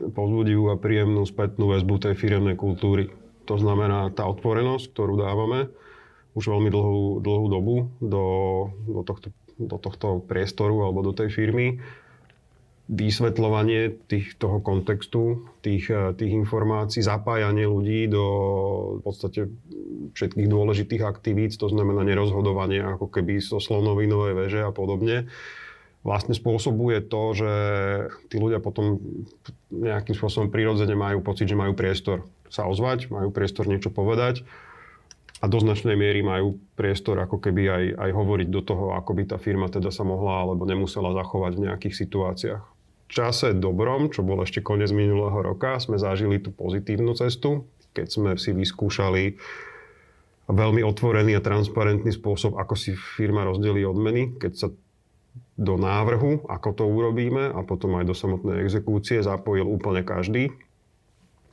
pozbudivú 0.02 0.74
a 0.74 0.82
príjemnú 0.82 1.22
spätnú 1.30 1.70
väzbu 1.70 2.02
tej 2.02 2.18
firemnej 2.18 2.58
kultúry. 2.58 3.14
To 3.46 3.58
znamená 3.62 4.10
tá 4.10 4.26
otvorenosť, 4.26 4.90
ktorú 4.94 5.22
dávame 5.22 5.70
už 6.34 6.48
veľmi 6.48 6.70
dlhú, 6.72 7.20
dlhú 7.20 7.46
dobu 7.52 7.76
do, 8.00 8.26
do 8.88 9.02
tohto 9.04 9.30
do 9.68 9.78
tohto 9.78 10.24
priestoru 10.26 10.86
alebo 10.86 11.06
do 11.06 11.14
tej 11.14 11.30
firmy, 11.30 11.82
vysvetľovanie 12.92 14.04
tých, 14.12 14.36
toho 14.36 14.60
kontextu, 14.60 15.48
tých, 15.64 15.88
eh, 15.88 16.12
tých 16.12 16.34
informácií, 16.36 17.00
zapájanie 17.00 17.64
ľudí 17.64 18.12
do 18.12 18.26
v 19.00 19.02
podstate 19.02 19.40
všetkých 20.12 20.52
dôležitých 20.52 21.04
aktivít, 21.08 21.56
to 21.56 21.72
znamená 21.72 22.04
nerozhodovanie 22.04 22.84
ako 22.84 23.08
keby 23.08 23.40
so 23.40 23.64
slonovinovej 23.64 24.36
veže 24.36 24.62
a 24.68 24.76
podobne, 24.76 25.32
vlastne 26.04 26.36
spôsobuje 26.36 27.00
to, 27.08 27.24
že 27.32 27.54
tí 28.28 28.36
ľudia 28.42 28.60
potom 28.60 29.00
nejakým 29.72 30.18
spôsobom 30.18 30.52
prirodzene 30.52 30.98
majú 30.98 31.24
pocit, 31.24 31.48
že 31.48 31.56
majú 31.56 31.72
priestor 31.72 32.28
sa 32.52 32.68
ozvať, 32.68 33.08
majú 33.08 33.32
priestor 33.32 33.72
niečo 33.72 33.88
povedať 33.88 34.44
a 35.42 35.46
do 35.50 35.58
značnej 35.58 35.98
miery 35.98 36.22
majú 36.22 36.62
priestor 36.78 37.18
ako 37.18 37.42
keby 37.42 37.64
aj, 37.66 37.84
aj 37.98 38.12
hovoriť 38.14 38.48
do 38.54 38.62
toho, 38.62 38.94
ako 38.94 39.12
by 39.18 39.24
tá 39.26 39.38
firma 39.42 39.68
teda 39.74 39.90
sa 39.90 40.06
mohla 40.06 40.46
alebo 40.46 40.70
nemusela 40.70 41.18
zachovať 41.18 41.58
v 41.58 41.64
nejakých 41.66 41.96
situáciách. 41.98 42.64
V 43.10 43.12
čase 43.12 43.58
dobrom, 43.58 44.14
čo 44.14 44.22
bol 44.22 44.40
ešte 44.46 44.64
koniec 44.64 44.94
minulého 44.94 45.42
roka, 45.42 45.82
sme 45.82 46.00
zažili 46.00 46.40
tú 46.40 46.54
pozitívnu 46.54 47.12
cestu, 47.18 47.68
keď 47.92 48.08
sme 48.08 48.32
si 48.40 48.56
vyskúšali 48.56 49.36
veľmi 50.48 50.86
otvorený 50.86 51.36
a 51.36 51.44
transparentný 51.44 52.14
spôsob, 52.14 52.56
ako 52.56 52.78
si 52.78 52.96
firma 52.96 53.44
rozdelí 53.44 53.84
odmeny, 53.84 54.38
keď 54.40 54.52
sa 54.56 54.68
do 55.60 55.76
návrhu, 55.78 56.48
ako 56.48 56.70
to 56.74 56.84
urobíme 56.88 57.52
a 57.52 57.60
potom 57.64 58.00
aj 58.00 58.06
do 58.08 58.16
samotnej 58.16 58.64
exekúcie 58.64 59.22
zapojil 59.22 59.68
úplne 59.68 60.02
každý. 60.02 60.54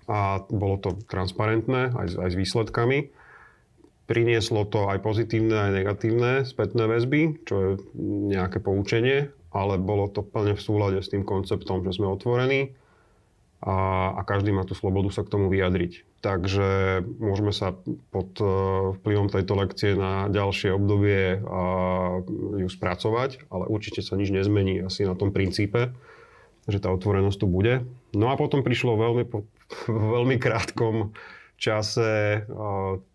A 0.08 0.40
bolo 0.48 0.80
to 0.80 0.96
transparentné 1.04 1.92
aj, 1.92 2.16
aj 2.16 2.28
s 2.32 2.36
výsledkami. 2.40 3.12
Prinieslo 4.08 4.64
to 4.64 4.88
aj 4.88 5.04
pozitívne, 5.04 5.52
aj 5.52 5.72
negatívne 5.84 6.32
spätné 6.48 6.88
väzby, 6.88 7.44
čo 7.44 7.54
je 7.60 7.70
nejaké 8.32 8.56
poučenie, 8.56 9.28
ale 9.52 9.76
bolo 9.76 10.08
to 10.08 10.24
plne 10.24 10.56
v 10.56 10.64
súlade 10.64 11.04
s 11.04 11.12
tým 11.12 11.28
konceptom, 11.28 11.84
že 11.84 12.00
sme 12.00 12.08
otvorení 12.08 12.72
a, 13.58 14.10
a 14.14 14.20
každý 14.22 14.54
má 14.54 14.62
tú 14.62 14.78
slobodu 14.78 15.10
sa 15.10 15.26
k 15.26 15.32
tomu 15.34 15.50
vyjadriť. 15.50 16.06
Takže 16.22 17.02
môžeme 17.18 17.50
sa 17.50 17.74
pod 18.10 18.30
e, 18.38 18.46
vplyvom 19.02 19.30
tejto 19.30 19.54
lekcie 19.58 19.98
na 19.98 20.30
ďalšie 20.30 20.74
obdobie 20.74 21.42
a 21.42 21.62
ju 22.58 22.68
spracovať, 22.70 23.50
ale 23.50 23.64
určite 23.66 24.02
sa 24.02 24.14
nič 24.14 24.30
nezmení 24.30 24.82
asi 24.82 25.06
na 25.06 25.18
tom 25.18 25.34
princípe, 25.34 25.90
že 26.70 26.78
tá 26.78 26.90
otvorenosť 26.94 27.38
tu 27.38 27.46
bude. 27.50 27.86
No 28.14 28.30
a 28.30 28.38
potom 28.38 28.62
prišlo 28.62 28.98
veľmi, 28.98 29.24
po, 29.26 29.42
veľmi 29.90 30.38
krátkom 30.38 31.14
čase 31.58 32.46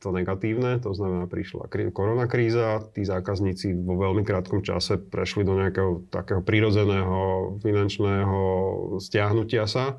to 0.03 0.09
negatívne, 0.11 0.83
to 0.83 0.91
znamená 0.91 1.31
prišla 1.31 1.71
koronakríza, 1.95 2.91
tí 2.91 3.07
zákazníci 3.07 3.71
vo 3.87 3.95
veľmi 3.95 4.27
krátkom 4.27 4.59
čase 4.59 4.99
prešli 4.99 5.47
do 5.47 5.55
nejakého 5.55 6.03
takého 6.11 6.43
prírodzeného 6.43 7.55
finančného 7.63 8.39
stiahnutia 8.99 9.63
sa, 9.63 9.95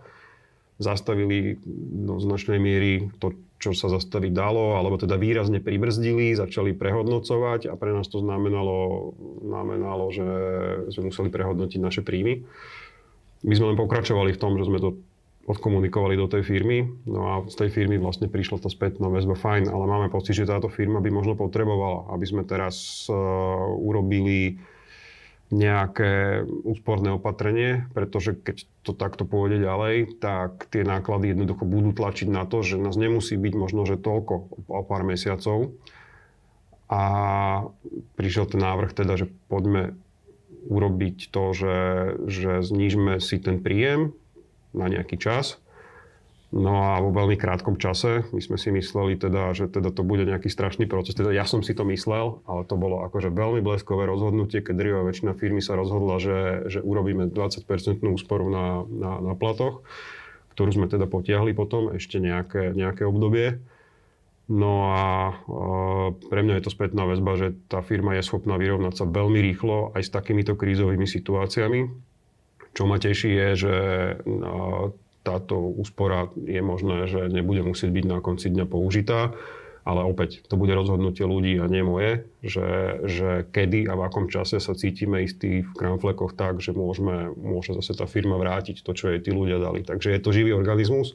zastavili 0.76 1.56
do 2.04 2.20
značnej 2.20 2.60
miery 2.60 3.08
to, 3.16 3.32
čo 3.56 3.72
sa 3.72 3.88
zastaviť 3.88 4.36
dalo, 4.36 4.76
alebo 4.76 5.00
teda 5.00 5.16
výrazne 5.16 5.64
pribrzdili, 5.64 6.36
začali 6.36 6.76
prehodnocovať 6.76 7.72
a 7.72 7.74
pre 7.80 7.96
nás 7.96 8.12
to 8.12 8.20
znamenalo, 8.20 9.10
znamenalo 9.40 10.12
že 10.12 10.26
sme 10.92 11.08
museli 11.08 11.32
prehodnotiť 11.32 11.80
naše 11.80 12.02
príjmy. 12.04 12.44
My 13.40 13.54
sme 13.56 13.72
len 13.72 13.80
pokračovali 13.80 14.36
v 14.36 14.40
tom, 14.40 14.60
že 14.60 14.68
sme 14.68 14.84
to 14.84 15.00
odkomunikovali 15.44 16.16
do 16.16 16.24
tej 16.24 16.42
firmy. 16.44 16.88
No 17.04 17.20
a 17.28 17.34
z 17.44 17.54
tej 17.54 17.70
firmy 17.70 18.00
vlastne 18.00 18.32
prišla 18.32 18.64
tá 18.64 18.72
spätná 18.72 19.12
väzba 19.12 19.36
fajn, 19.36 19.68
ale 19.68 19.84
máme 19.84 20.08
pocit, 20.08 20.40
že 20.40 20.48
táto 20.48 20.72
firma 20.72 21.04
by 21.04 21.10
možno 21.12 21.36
potrebovala, 21.36 22.08
aby 22.16 22.24
sme 22.24 22.42
teraz 22.48 23.06
uh, 23.12 23.16
urobili 23.76 24.56
nejaké 25.52 26.42
úsporné 26.64 27.12
opatrenie, 27.12 27.86
pretože 27.92 28.34
keď 28.34 28.56
to 28.82 28.96
takto 28.96 29.28
pôjde 29.28 29.62
ďalej, 29.62 30.18
tak 30.18 30.66
tie 30.72 30.82
náklady 30.82 31.36
jednoducho 31.36 31.68
budú 31.68 31.92
tlačiť 31.92 32.26
na 32.32 32.48
to, 32.48 32.64
že 32.64 32.80
nás 32.80 32.96
nemusí 32.96 33.36
byť 33.36 33.54
možno, 33.54 33.84
že 33.84 34.00
toľko 34.00 34.64
o 34.66 34.82
pár 34.82 35.04
mesiacov. 35.04 35.76
A 36.88 37.02
prišiel 38.16 38.48
ten 38.48 38.60
návrh 38.64 38.96
teda, 38.96 39.20
že 39.20 39.26
poďme 39.52 39.94
urobiť 40.64 41.28
to, 41.28 41.44
že, 41.52 41.78
že 42.24 42.52
znížme 42.64 43.20
si 43.20 43.36
ten 43.36 43.60
príjem, 43.60 44.16
na 44.74 44.90
nejaký 44.90 45.16
čas. 45.16 45.62
No 46.54 46.86
a 46.86 47.02
vo 47.02 47.10
veľmi 47.10 47.34
krátkom 47.34 47.82
čase 47.82 48.30
my 48.30 48.38
sme 48.38 48.54
si 48.54 48.70
mysleli 48.70 49.18
teda, 49.18 49.50
že 49.58 49.66
teda 49.66 49.90
to 49.90 50.06
bude 50.06 50.22
nejaký 50.22 50.46
strašný 50.46 50.86
proces. 50.86 51.18
Teda 51.18 51.34
ja 51.34 51.42
som 51.42 51.66
si 51.66 51.74
to 51.74 51.82
myslel, 51.90 52.46
ale 52.46 52.62
to 52.62 52.78
bolo 52.78 53.02
akože 53.10 53.34
veľmi 53.34 53.58
bleskové 53.58 54.06
rozhodnutie, 54.06 54.62
keď 54.62 54.74
drvá 54.78 55.02
väčšina 55.02 55.34
firmy 55.34 55.58
sa 55.58 55.74
rozhodla, 55.74 56.22
že, 56.22 56.70
že 56.70 56.78
urobíme 56.78 57.26
20% 57.26 57.66
úsporu 58.06 58.46
na, 58.54 58.86
na, 58.86 59.18
na 59.18 59.34
platoch, 59.34 59.82
ktorú 60.54 60.70
sme 60.70 60.86
teda 60.86 61.10
potiahli 61.10 61.58
potom 61.58 61.90
ešte 61.90 62.22
nejaké, 62.22 62.70
nejaké 62.70 63.02
obdobie. 63.02 63.58
No 64.46 64.94
a 64.94 65.02
e, 65.02 65.34
pre 66.30 66.46
mňa 66.46 66.62
je 66.62 66.64
to 66.68 66.70
spätná 66.70 67.02
väzba, 67.02 67.34
že 67.34 67.58
tá 67.66 67.82
firma 67.82 68.14
je 68.14 68.22
schopná 68.22 68.54
vyrovnať 68.62 68.94
sa 68.94 69.10
veľmi 69.10 69.42
rýchlo 69.42 69.90
aj 69.98 70.06
s 70.06 70.14
takýmito 70.14 70.54
krízovými 70.54 71.08
situáciami 71.08 72.13
čo 72.74 72.90
ma 72.90 72.98
teší 72.98 73.30
je, 73.30 73.48
že 73.54 73.76
no, 74.26 74.92
táto 75.24 75.56
úspora 75.56 76.28
je 76.36 76.60
možné, 76.60 77.08
že 77.08 77.32
nebude 77.32 77.64
musieť 77.64 77.90
byť 77.90 78.04
na 78.04 78.18
konci 78.20 78.52
dňa 78.52 78.66
použitá, 78.68 79.32
ale 79.84 80.00
opäť 80.04 80.44
to 80.48 80.56
bude 80.56 80.72
rozhodnutie 80.72 81.24
ľudí 81.28 81.60
a 81.60 81.68
nie 81.68 81.84
moje, 81.84 82.24
že, 82.40 83.00
že 83.04 83.30
kedy 83.52 83.84
a 83.88 83.92
v 83.96 84.04
akom 84.04 84.32
čase 84.32 84.56
sa 84.56 84.72
cítime 84.72 85.24
istí 85.24 85.60
v 85.60 85.70
kramflekoch 85.76 86.32
tak, 86.32 86.60
že 86.64 86.72
môžeme, 86.72 87.32
môže 87.36 87.76
zase 87.76 87.92
tá 87.92 88.08
firma 88.08 88.40
vrátiť 88.40 88.80
to, 88.80 88.96
čo 88.96 89.12
jej 89.12 89.20
tí 89.20 89.30
ľudia 89.32 89.60
dali. 89.60 89.84
Takže 89.84 90.12
je 90.16 90.20
to 90.20 90.32
živý 90.32 90.56
organizmus. 90.56 91.12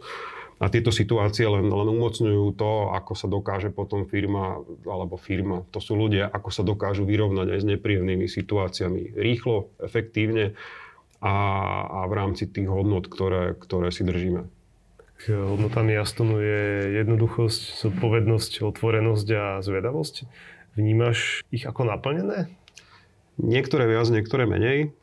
A 0.60 0.68
tieto 0.68 0.92
situácie 0.92 1.48
len, 1.48 1.72
len 1.72 1.88
umocňujú 1.88 2.52
to, 2.60 2.92
ako 2.92 3.16
sa 3.16 3.32
dokáže 3.32 3.72
potom 3.72 4.04
firma, 4.04 4.60
alebo 4.84 5.16
firma, 5.16 5.64
to 5.72 5.80
sú 5.80 5.96
ľudia, 5.96 6.28
ako 6.28 6.52
sa 6.52 6.68
dokážu 6.68 7.08
vyrovnať 7.08 7.48
aj 7.56 7.60
s 7.64 7.70
nepríjemnými 7.74 8.28
situáciami. 8.28 9.16
Rýchlo, 9.16 9.72
efektívne 9.80 10.60
a, 11.20 11.36
a 11.84 12.00
v 12.08 12.14
rámci 12.16 12.48
tých 12.48 12.72
hodnot, 12.72 13.12
ktoré, 13.12 13.56
ktoré 13.60 13.92
si 13.92 14.08
držíme. 14.08 14.48
Hodnotami 15.28 16.00
Astonu 16.00 16.40
je 16.40 16.96
jednoduchosť, 17.04 17.84
zodpovednosť, 17.84 18.64
otvorenosť 18.64 19.28
a 19.36 19.46
zvedavosť. 19.60 20.24
Vnímaš 20.80 21.44
ich 21.52 21.68
ako 21.68 21.92
naplnené? 21.92 22.48
Niektoré 23.36 23.84
viac, 23.92 24.08
niektoré 24.08 24.48
menej. 24.48 24.96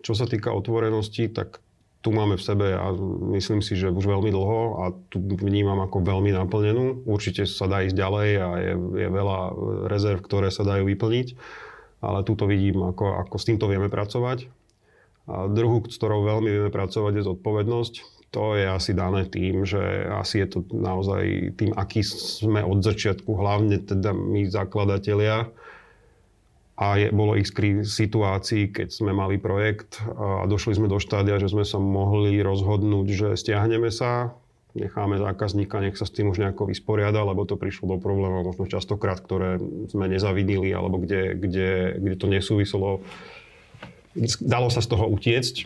Čo 0.00 0.16
sa 0.16 0.24
týka 0.24 0.56
otvorenosti, 0.56 1.28
tak 1.28 1.60
tu 2.00 2.16
máme 2.16 2.40
v 2.40 2.46
sebe 2.48 2.72
a 2.72 2.96
myslím 3.36 3.60
si, 3.60 3.76
že 3.76 3.92
už 3.92 4.08
veľmi 4.08 4.32
dlho 4.32 4.60
a 4.80 4.84
tu 5.12 5.20
vnímam 5.20 5.84
ako 5.84 6.00
veľmi 6.00 6.32
naplnenú. 6.32 7.04
Určite 7.04 7.44
sa 7.44 7.68
dá 7.68 7.84
ísť 7.84 7.96
ďalej 7.98 8.28
a 8.40 8.48
je, 8.56 8.74
je 9.04 9.08
veľa 9.10 9.38
rezerv, 9.90 10.24
ktoré 10.24 10.48
sa 10.48 10.64
dajú 10.64 10.88
vyplniť, 10.88 11.36
ale 12.00 12.24
tu 12.24 12.38
to 12.38 12.48
vidím, 12.48 12.80
ako, 12.88 13.20
ako 13.26 13.36
s 13.36 13.44
týmto 13.52 13.68
vieme 13.68 13.92
pracovať 13.92 14.57
a 15.28 15.44
druhú, 15.46 15.84
s 15.84 16.00
ktorou 16.00 16.24
veľmi 16.24 16.48
vieme 16.48 16.70
pracovať, 16.72 17.12
je 17.20 17.28
zodpovednosť. 17.28 17.94
To 18.32 18.56
je 18.56 18.64
asi 18.68 18.92
dané 18.92 19.24
tým, 19.28 19.64
že 19.68 19.80
asi 20.08 20.44
je 20.44 20.48
to 20.56 20.58
naozaj 20.72 21.52
tým, 21.56 21.72
aký 21.76 22.00
sme 22.04 22.60
od 22.64 22.80
začiatku, 22.80 23.28
hlavne 23.36 23.80
teda 23.80 24.16
my 24.16 24.48
zakladatelia. 24.48 25.52
a 26.78 26.94
je, 26.94 27.10
bolo 27.10 27.34
ich 27.34 27.50
situácií, 27.82 28.70
keď 28.70 28.94
sme 28.94 29.10
mali 29.10 29.34
projekt 29.34 29.98
a 30.14 30.46
došli 30.46 30.78
sme 30.78 30.86
do 30.86 31.02
štádia, 31.02 31.42
že 31.42 31.50
sme 31.50 31.66
sa 31.66 31.82
mohli 31.82 32.38
rozhodnúť, 32.38 33.06
že 33.10 33.28
stiahneme 33.34 33.90
sa, 33.90 34.38
necháme 34.78 35.18
zákazníka, 35.18 35.82
nech 35.82 35.98
sa 35.98 36.06
s 36.06 36.14
tým 36.14 36.30
už 36.30 36.38
nejako 36.38 36.70
vysporiada, 36.70 37.26
lebo 37.26 37.42
to 37.42 37.58
prišlo 37.58 37.90
do 37.90 37.98
problémov 37.98 38.46
možno 38.46 38.70
častokrát, 38.70 39.18
ktoré 39.18 39.58
sme 39.90 40.06
nezavidili, 40.06 40.70
alebo 40.70 41.02
kde, 41.02 41.34
kde, 41.34 41.98
kde 41.98 42.14
to 42.14 42.26
nesúviselo. 42.30 43.02
Dalo 44.42 44.68
sa 44.72 44.82
z 44.82 44.88
toho 44.90 45.06
utiecť 45.06 45.56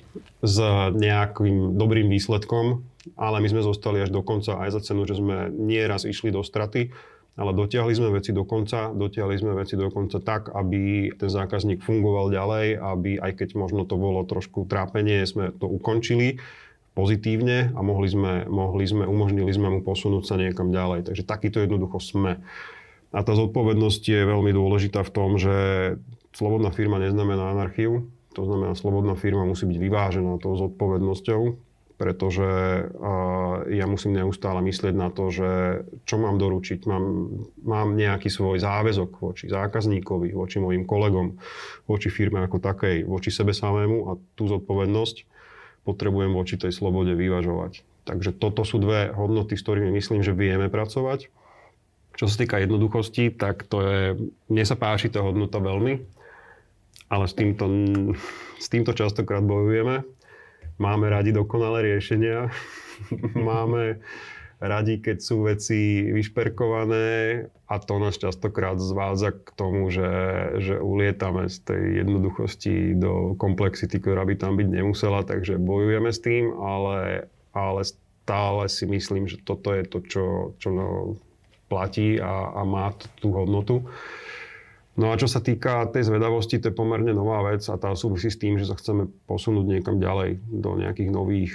s 0.42 0.56
nejakým 0.92 1.78
dobrým 1.78 2.12
výsledkom, 2.12 2.84
ale 3.16 3.40
my 3.40 3.48
sme 3.48 3.62
zostali 3.64 4.04
až 4.04 4.12
do 4.12 4.20
konca 4.20 4.60
aj 4.60 4.78
za 4.78 4.92
cenu, 4.92 5.08
že 5.08 5.18
sme 5.18 5.48
nieraz 5.48 6.04
išli 6.04 6.30
do 6.30 6.44
straty 6.44 6.92
ale 7.32 7.56
dotiahli 7.56 7.92
sme 7.96 8.12
veci 8.12 8.36
do 8.36 8.44
konca, 8.44 8.92
dotiahli 8.92 9.36
sme 9.40 9.56
veci 9.56 9.72
do 9.72 9.88
konca 9.88 10.20
tak, 10.20 10.52
aby 10.52 11.08
ten 11.16 11.32
zákazník 11.32 11.80
fungoval 11.80 12.28
ďalej, 12.28 12.76
aby 12.76 13.10
aj 13.16 13.32
keď 13.40 13.48
možno 13.56 13.88
to 13.88 13.96
bolo 13.96 14.20
trošku 14.28 14.68
trápenie, 14.68 15.24
sme 15.24 15.48
to 15.56 15.64
ukončili 15.64 16.36
pozitívne 16.92 17.72
a 17.72 17.80
mohli 17.80 18.08
sme, 18.12 18.44
mohli 18.44 18.84
sme, 18.84 19.08
umožnili 19.08 19.48
sme 19.48 19.72
mu 19.72 19.80
posunúť 19.80 20.28
sa 20.28 20.36
niekam 20.36 20.68
ďalej. 20.68 21.08
Takže 21.08 21.24
takýto 21.24 21.64
jednoducho 21.64 22.04
sme. 22.04 22.44
A 23.16 23.18
tá 23.24 23.32
zodpovednosť 23.32 24.02
je 24.12 24.28
veľmi 24.28 24.52
dôležitá 24.52 25.00
v 25.00 25.12
tom, 25.12 25.40
že 25.40 25.56
slobodná 26.36 26.68
firma 26.68 27.00
neznamená 27.00 27.56
anarchiu, 27.56 28.12
to 28.32 28.42
znamená, 28.48 28.72
slobodná 28.74 29.14
firma 29.14 29.44
musí 29.44 29.68
byť 29.68 29.78
vyvážená 29.78 30.40
tou 30.40 30.56
zodpovednosťou, 30.56 31.42
pretože 32.00 32.48
ja 33.70 33.86
musím 33.86 34.18
neustále 34.18 34.58
myslieť 34.58 34.94
na 34.96 35.14
to, 35.14 35.30
že 35.30 35.50
čo 36.02 36.18
mám 36.18 36.34
doručiť. 36.34 36.82
Mám, 36.90 37.04
mám 37.62 37.94
nejaký 37.94 38.26
svoj 38.26 38.58
záväzok 38.58 39.22
voči 39.22 39.46
zákazníkovi, 39.46 40.34
voči 40.34 40.58
mojim 40.58 40.82
kolegom, 40.82 41.38
voči 41.86 42.10
firme 42.10 42.42
ako 42.42 42.58
takej, 42.58 43.06
voči 43.06 43.30
sebe 43.30 43.54
samému 43.54 43.98
a 44.10 44.12
tú 44.34 44.50
zodpovednosť 44.50 45.16
potrebujem 45.86 46.34
voči 46.34 46.58
tej 46.58 46.74
slobode 46.74 47.14
vyvažovať. 47.14 47.86
Takže 48.02 48.34
toto 48.34 48.66
sú 48.66 48.82
dve 48.82 49.14
hodnoty, 49.14 49.54
s 49.54 49.62
ktorými 49.62 49.94
myslím, 49.94 50.26
že 50.26 50.34
vieme 50.34 50.66
pracovať. 50.66 51.30
Čo 52.18 52.26
sa 52.26 52.34
týka 52.34 52.58
jednoduchosti, 52.58 53.30
tak 53.30 53.62
to 53.70 53.78
je, 53.78 54.00
mne 54.50 54.64
sa 54.66 54.74
páči 54.74 55.06
tá 55.06 55.22
hodnota 55.22 55.62
veľmi, 55.62 56.02
ale 57.12 57.28
s 57.28 57.36
týmto, 57.36 57.68
s 58.56 58.66
týmto 58.72 58.96
častokrát 58.96 59.44
bojujeme 59.44 60.08
Máme 60.82 61.12
radi 61.14 61.30
dokonalé 61.30 61.94
riešenia. 61.94 62.50
Máme 63.38 64.00
radi, 64.62 64.98
keď 64.98 65.16
sú 65.22 65.46
veci 65.46 66.06
vyšperkované 66.10 67.46
a 67.70 67.74
to 67.82 68.02
nás 68.02 68.18
častokrát 68.18 68.82
zvádza 68.82 69.30
k 69.30 69.46
tomu, 69.58 69.90
že, 69.94 70.10
že 70.58 70.82
ulietame 70.82 71.50
z 71.50 71.58
tej 71.66 71.82
jednoduchosti 72.02 72.98
do 72.98 73.38
komplexity, 73.38 74.02
ktorá 74.02 74.26
by 74.26 74.34
tam 74.38 74.58
byť 74.58 74.68
nemusela, 74.70 75.26
takže 75.26 75.58
bojujeme 75.58 76.10
s 76.10 76.18
tým, 76.22 76.50
ale, 76.62 77.26
ale 77.54 77.80
stále 77.86 78.70
si 78.70 78.86
myslím, 78.86 79.26
že 79.30 79.42
toto 79.42 79.70
je 79.74 79.82
to, 79.86 79.98
čo, 80.06 80.24
čo 80.62 80.68
no, 80.70 81.18
platí 81.66 82.22
a, 82.22 82.54
a 82.54 82.62
má 82.62 82.94
tú 83.18 83.34
hodnotu. 83.34 83.86
No 84.92 85.08
a 85.08 85.16
čo 85.16 85.24
sa 85.24 85.40
týka 85.40 85.88
tej 85.88 86.12
zvedavosti, 86.12 86.60
to 86.60 86.68
je 86.68 86.76
pomerne 86.76 87.16
nová 87.16 87.40
vec 87.48 87.64
a 87.64 87.80
tá 87.80 87.96
súvisí 87.96 88.28
s 88.28 88.36
tým, 88.36 88.60
že 88.60 88.68
sa 88.68 88.76
chceme 88.76 89.08
posunúť 89.24 89.64
niekam 89.64 89.96
ďalej 89.96 90.44
do 90.52 90.76
nejakých 90.76 91.08
nových 91.08 91.52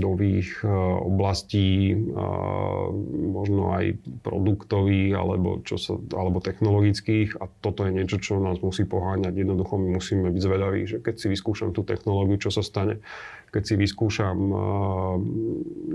nových 0.00 0.64
e, 0.64 0.68
oblastí, 1.04 1.94
možno 3.28 3.74
aj 3.76 4.00
produktových 4.24 5.12
alebo, 5.14 5.60
čo 5.62 5.76
sa, 5.76 5.96
alebo 6.16 6.40
technologických 6.40 7.36
a 7.38 7.46
toto 7.60 7.84
je 7.84 7.92
niečo, 7.94 8.18
čo 8.18 8.40
nás 8.40 8.58
musí 8.64 8.88
poháňať. 8.88 9.34
Jednoducho 9.34 9.76
my 9.76 9.88
musíme 10.00 10.28
byť 10.32 10.42
zvedaví, 10.42 10.80
že 10.88 10.96
keď 10.98 11.14
si 11.20 11.26
vyskúšam 11.30 11.70
tú 11.76 11.84
technológiu, 11.84 12.40
čo 12.40 12.50
sa 12.50 12.64
stane, 12.64 13.00
keď 13.48 13.62
si 13.64 13.74
vyskúšam 13.80 14.36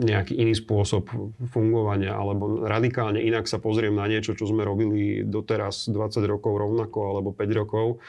nejaký 0.01 0.33
iný 0.41 0.57
spôsob 0.57 1.05
fungovania 1.53 2.17
alebo 2.17 2.65
radikálne 2.65 3.21
inak 3.21 3.45
sa 3.45 3.61
pozriem 3.61 3.93
na 3.93 4.09
niečo, 4.09 4.33
čo 4.33 4.49
sme 4.49 4.65
robili 4.65 5.21
doteraz 5.21 5.89
20 5.89 6.25
rokov 6.25 6.53
rovnako 6.57 6.99
alebo 7.13 7.29
5 7.29 7.59
rokov, 7.61 8.01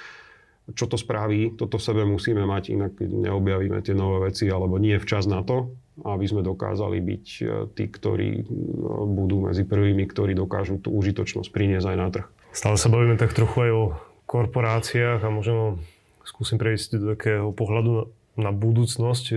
čo 0.73 0.89
to 0.89 0.97
spraví, 0.97 1.61
toto 1.61 1.77
sebe 1.77 2.09
musíme 2.09 2.49
mať, 2.49 2.73
inak 2.73 2.97
neobjavíme 2.97 3.85
tie 3.85 3.93
nové 3.93 4.33
veci, 4.33 4.49
alebo 4.49 4.81
nie 4.81 4.97
včas 4.97 5.29
na 5.29 5.45
to, 5.45 5.77
aby 6.09 6.25
sme 6.25 6.41
dokázali 6.41 7.05
byť 7.05 7.27
e, 7.39 7.43
tí, 7.77 7.85
ktorí 7.93 8.49
no, 8.49 9.05
budú 9.05 9.45
medzi 9.45 9.69
prvými, 9.69 10.09
ktorí 10.09 10.33
dokážu 10.33 10.81
tú 10.81 10.91
užitočnosť 10.97 11.53
priniesť 11.53 11.87
aj 11.93 11.99
na 12.01 12.09
trh. 12.09 12.27
Stále 12.57 12.81
sa 12.81 12.89
bavíme 12.89 13.21
tak 13.21 13.37
trochu 13.37 13.69
aj 13.69 13.71
o 13.77 13.85
korporáciách 14.25 15.21
a 15.21 15.29
možno 15.29 15.79
skúsim 16.25 16.57
prejsť 16.57 16.97
do 16.97 17.07
takého 17.13 17.53
pohľadu 17.53 18.09
na 18.41 18.51
budúcnosť 18.51 19.25
e, 19.31 19.37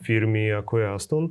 firmy 0.00 0.48
ako 0.48 0.72
je 0.80 0.86
Aston. 0.88 1.24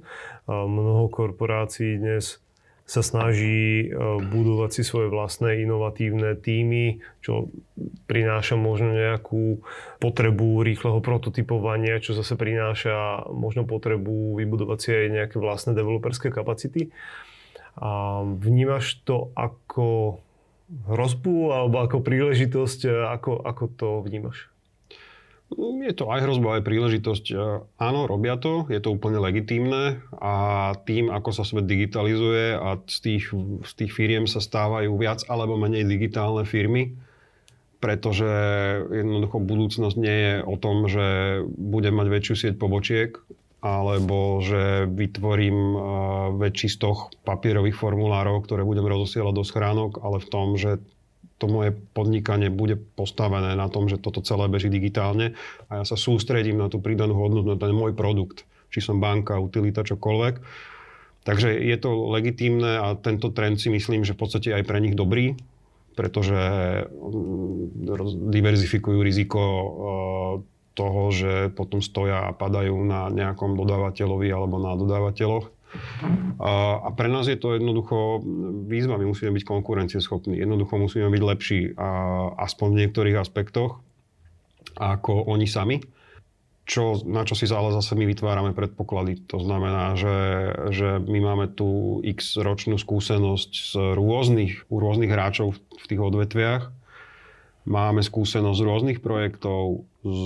Mnoho 0.47 1.09
korporácií 1.09 1.97
dnes 1.97 2.42
sa 2.83 2.99
snaží 2.99 3.87
e, 3.87 3.95
budovať 4.27 4.69
si 4.75 4.81
svoje 4.83 5.07
vlastné 5.07 5.63
inovatívne 5.63 6.35
týmy, 6.35 6.99
čo 7.23 7.47
prináša 8.11 8.59
možno 8.59 8.91
nejakú 8.91 9.63
potrebu 10.03 10.61
rýchleho 10.67 10.99
prototypovania, 10.99 12.03
čo 12.03 12.11
zase 12.11 12.35
prináša 12.35 13.27
možno 13.31 13.63
potrebu 13.63 14.35
vybudovať 14.35 14.77
si 14.79 14.89
aj 14.91 15.07
nejaké 15.09 15.35
vlastné 15.39 15.71
developerské 15.71 16.27
kapacity. 16.29 16.91
A 17.79 18.21
vnímaš 18.21 19.01
to 19.01 19.31
ako 19.33 20.19
hrozbu 20.85 21.55
alebo 21.55 21.81
ako 21.81 22.03
príležitosť? 22.03 22.79
E, 22.85 22.91
ako, 23.15 23.41
ako 23.41 23.63
to 23.73 23.89
vnímaš? 24.03 24.52
Je 25.57 25.93
to 25.95 26.09
aj 26.09 26.19
hrozba, 26.23 26.59
aj 26.59 26.67
príležitosť. 26.67 27.25
E, 27.31 27.35
áno, 27.77 28.07
robia 28.09 28.39
to, 28.39 28.65
je 28.71 28.79
to 28.79 28.93
úplne 28.93 29.19
legitímne 29.19 30.03
a 30.17 30.33
tým, 30.87 31.11
ako 31.11 31.29
sa 31.35 31.43
svet 31.43 31.67
digitalizuje 31.67 32.55
a 32.55 32.79
z 32.87 32.97
tých, 32.99 33.25
z 33.67 33.71
tých 33.77 33.91
firiem 33.91 34.25
sa 34.25 34.39
stávajú 34.39 34.95
viac 34.95 35.25
alebo 35.27 35.59
menej 35.59 35.85
digitálne 35.85 36.47
firmy, 36.47 36.95
pretože 37.83 38.29
jednoducho 38.87 39.43
budúcnosť 39.43 39.97
nie 39.99 40.17
je 40.17 40.35
o 40.47 40.55
tom, 40.55 40.87
že 40.87 41.05
budem 41.45 41.95
mať 41.99 42.07
väčšiu 42.07 42.35
sieť 42.35 42.55
pobočiek, 42.55 43.19
alebo 43.63 44.43
že 44.43 44.91
vytvorím 44.91 45.57
e, 45.57 45.77
väčší 46.35 46.67
stoch 46.67 47.15
papierových 47.23 47.79
formulárov, 47.79 48.43
ktoré 48.43 48.67
budem 48.67 48.83
rozosielať 48.83 49.33
do 49.35 49.43
schránok, 49.47 50.03
ale 50.03 50.19
v 50.19 50.27
tom, 50.27 50.59
že 50.59 50.83
to 51.43 51.51
moje 51.51 51.75
podnikanie 51.91 52.47
bude 52.47 52.79
postavené 52.95 53.51
na 53.59 53.67
tom, 53.67 53.91
že 53.91 53.99
toto 53.99 54.23
celé 54.23 54.47
beží 54.47 54.71
digitálne 54.71 55.35
a 55.67 55.83
ja 55.83 55.85
sa 55.85 55.99
sústredím 55.99 56.55
na 56.55 56.71
tú 56.71 56.79
pridanú 56.79 57.19
hodnotu, 57.19 57.51
na 57.51 57.59
ten 57.59 57.75
môj 57.75 57.91
produkt, 57.91 58.47
či 58.71 58.79
som 58.79 59.03
banka, 59.03 59.35
utilita, 59.43 59.83
čokoľvek. 59.83 60.39
Takže 61.27 61.51
je 61.51 61.77
to 61.79 62.07
legitímne 62.15 62.79
a 62.79 62.95
tento 62.95 63.35
trend 63.35 63.59
si 63.59 63.67
myslím, 63.67 64.07
že 64.07 64.15
v 64.15 64.21
podstate 64.23 64.55
aj 64.55 64.63
pre 64.63 64.79
nich 64.79 64.95
dobrý, 64.95 65.35
pretože 65.99 66.39
mm, 66.87 68.31
diverzifikujú 68.31 68.99
riziko 69.03 69.39
e, 69.39 69.65
toho, 70.79 71.01
že 71.13 71.53
potom 71.53 71.85
stoja 71.85 72.27
a 72.27 72.35
padajú 72.35 72.75
na 72.87 73.11
nejakom 73.13 73.53
dodávateľovi 73.53 74.27
alebo 74.31 74.57
na 74.63 74.73
dodávateľoch. 74.79 75.52
A 76.43 76.89
pre 76.93 77.07
nás 77.07 77.25
je 77.25 77.39
to 77.39 77.55
jednoducho 77.55 78.21
výzva, 78.67 78.99
my 78.99 79.09
musíme 79.09 79.33
byť 79.33 79.45
konkurencieschopní, 79.47 80.37
jednoducho 80.37 80.77
musíme 80.77 81.09
byť 81.09 81.23
lepší, 81.23 81.61
a 81.77 81.89
aspoň 82.37 82.67
v 82.69 82.79
niektorých 82.85 83.17
aspektoch, 83.17 83.79
ako 84.77 85.29
oni 85.29 85.47
sami. 85.49 85.81
Čo, 86.63 87.03
na 87.03 87.27
čo 87.27 87.35
si 87.35 87.43
ale 87.51 87.75
zase 87.75 87.91
my 87.91 88.07
vytvárame 88.07 88.55
predpoklady. 88.55 89.27
To 89.27 89.43
znamená, 89.43 89.99
že, 89.99 90.15
že 90.71 90.95
my 90.95 91.19
máme 91.19 91.51
tú 91.51 91.99
x 92.07 92.39
ročnú 92.39 92.79
skúsenosť 92.79 93.51
z 93.51 93.73
rôznych, 93.99 94.71
u 94.71 94.79
rôznych 94.79 95.11
hráčov 95.11 95.59
v 95.59 95.85
tých 95.91 95.99
odvetviach. 95.99 96.71
Máme 97.67 97.99
skúsenosť 97.99 98.55
z 98.55 98.63
rôznych 98.63 98.99
projektov, 99.03 99.83
z 100.07 100.25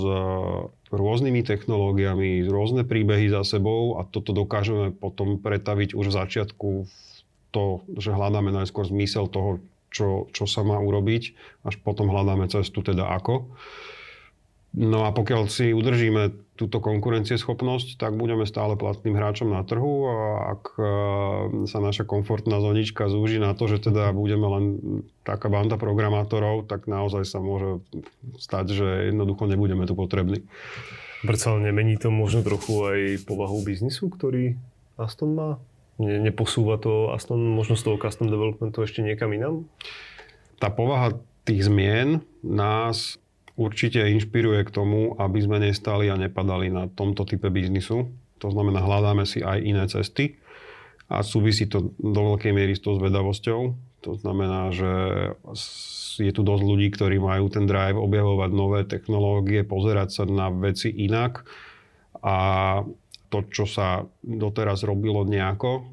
rôznymi 0.92 1.44
technológiami, 1.44 2.46
rôzne 2.48 2.84
príbehy 2.84 3.28
za 3.28 3.44
sebou 3.44 4.00
a 4.00 4.08
toto 4.08 4.32
dokážeme 4.32 4.92
potom 4.96 5.36
pretaviť 5.36 5.92
už 5.92 6.12
v 6.12 6.16
začiatku 6.16 6.68
v 6.84 6.92
to, 7.52 7.84
že 7.96 8.12
hľadáme 8.12 8.52
najskôr 8.52 8.84
zmysel 8.88 9.28
toho, 9.28 9.60
čo, 9.88 10.28
čo 10.36 10.44
sa 10.44 10.60
má 10.64 10.76
urobiť, 10.76 11.32
až 11.64 11.80
potom 11.80 12.12
hľadáme 12.12 12.48
cestu 12.52 12.84
teda 12.84 13.08
ako. 13.08 13.48
No 14.76 15.08
a 15.08 15.10
pokiaľ 15.16 15.48
si 15.48 15.72
udržíme 15.72 16.54
túto 16.58 16.82
konkurencieschopnosť, 16.82 17.96
tak 17.96 18.18
budeme 18.18 18.44
stále 18.44 18.74
platným 18.74 19.14
hráčom 19.14 19.48
na 19.48 19.62
trhu 19.62 20.10
a 20.10 20.16
ak 20.58 20.62
e, 20.74 20.82
sa 21.70 21.78
naša 21.78 22.02
komfortná 22.02 22.58
zonička 22.58 23.06
zúži 23.06 23.38
na 23.38 23.54
to, 23.54 23.70
že 23.70 23.88
teda 23.88 24.10
budeme 24.10 24.46
len 24.50 24.64
taká 25.22 25.46
banda 25.46 25.78
programátorov, 25.78 26.66
tak 26.66 26.90
naozaj 26.90 27.24
sa 27.24 27.38
môže 27.38 27.80
stať, 28.42 28.74
že 28.74 28.86
jednoducho 29.14 29.46
nebudeme 29.46 29.86
tu 29.86 29.94
potrební. 29.94 30.44
Predsa 31.22 31.54
nemení 31.56 31.94
to 31.94 32.10
možno 32.10 32.42
trochu 32.42 32.74
aj 32.84 33.00
povahu 33.24 33.62
biznisu, 33.62 34.10
ktorý 34.10 34.58
Aston 34.98 35.38
má? 35.38 35.50
Ne, 35.98 36.18
neposúva 36.18 36.78
to 36.78 37.14
Aston 37.14 37.38
možno 37.38 37.78
z 37.78 37.86
toho 37.86 37.96
custom 38.02 38.30
developmentu 38.30 38.82
ešte 38.82 39.02
niekam 39.02 39.30
inám? 39.30 39.66
Tá 40.58 40.74
povaha 40.74 41.14
tých 41.46 41.70
zmien 41.70 42.22
nás 42.42 43.18
určite 43.58 44.06
inšpiruje 44.06 44.62
k 44.62 44.70
tomu, 44.70 45.18
aby 45.18 45.42
sme 45.42 45.58
nestali 45.58 46.06
a 46.06 46.14
nepadali 46.14 46.70
na 46.70 46.86
tomto 46.86 47.26
type 47.26 47.50
biznisu. 47.50 48.06
To 48.38 48.48
znamená, 48.54 48.78
hľadáme 48.78 49.26
si 49.26 49.42
aj 49.42 49.58
iné 49.58 49.84
cesty 49.90 50.38
a 51.10 51.26
súvisí 51.26 51.66
to 51.66 51.90
do 51.98 52.20
veľkej 52.34 52.54
miery 52.54 52.78
s 52.78 52.84
tou 52.86 52.94
zvedavosťou. 52.94 53.60
To 54.06 54.12
znamená, 54.14 54.70
že 54.70 54.90
je 56.22 56.30
tu 56.30 56.46
dosť 56.46 56.62
ľudí, 56.62 56.88
ktorí 56.94 57.18
majú 57.18 57.50
ten 57.50 57.66
drive 57.66 57.98
objavovať 57.98 58.50
nové 58.54 58.80
technológie, 58.86 59.66
pozerať 59.66 60.08
sa 60.14 60.22
na 60.30 60.54
veci 60.54 60.94
inak 60.94 61.42
a 62.22 62.36
to, 63.28 63.38
čo 63.50 63.66
sa 63.66 64.06
doteraz 64.22 64.86
robilo 64.86 65.26
nejako, 65.26 65.90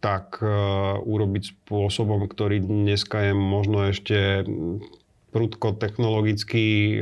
tak 0.00 0.40
uh, 0.40 0.96
urobiť 1.04 1.66
spôsobom, 1.66 2.24
ktorý 2.24 2.64
dneska 2.64 3.30
je 3.30 3.32
možno 3.36 3.92
ešte 3.92 4.48
prudko 5.30 5.78
technologicky 5.78 6.98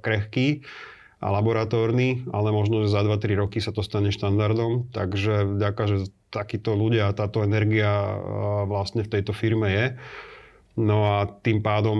krehký 0.00 0.64
a 1.24 1.32
laboratórny, 1.32 2.28
ale 2.36 2.52
možno, 2.52 2.84
že 2.84 2.92
za 2.92 3.00
2-3 3.00 3.40
roky 3.40 3.58
sa 3.60 3.72
to 3.72 3.80
stane 3.80 4.12
štandardom. 4.12 4.92
Takže 4.92 5.56
vďaka, 5.56 5.82
že 5.88 5.96
takíto 6.28 6.76
ľudia 6.76 7.08
a 7.08 7.16
táto 7.16 7.40
energia 7.46 8.18
vlastne 8.68 9.06
v 9.06 9.12
tejto 9.12 9.32
firme 9.32 9.70
je, 9.70 9.86
No 10.74 11.06
a 11.06 11.30
tým 11.30 11.62
pádom 11.62 11.98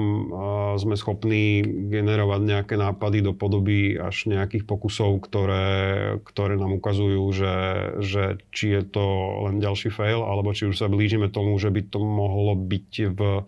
sme 0.82 0.98
schopní 0.98 1.62
generovať 1.94 2.40
nejaké 2.42 2.74
nápady 2.74 3.22
do 3.22 3.30
podoby 3.30 3.94
až 3.94 4.26
nejakých 4.26 4.66
pokusov, 4.66 5.22
ktoré, 5.22 6.18
ktoré 6.26 6.58
nám 6.58 6.82
ukazujú, 6.82 7.22
že, 7.30 7.56
že 8.02 8.42
či 8.50 8.74
je 8.74 8.82
to 8.82 9.06
len 9.46 9.62
ďalší 9.62 9.94
fail, 9.94 10.26
alebo 10.26 10.50
či 10.50 10.66
už 10.66 10.74
sa 10.74 10.90
blížime 10.90 11.30
tomu, 11.30 11.54
že 11.54 11.70
by 11.70 11.86
to 11.86 12.02
mohlo 12.02 12.58
byť 12.58 12.90
v, 13.14 13.46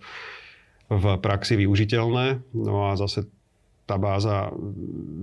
v 0.86 1.04
praxi 1.18 1.58
využiteľné. 1.58 2.42
No 2.54 2.90
a 2.90 2.98
zase 2.98 3.26
tá 3.86 4.02
báza 4.02 4.50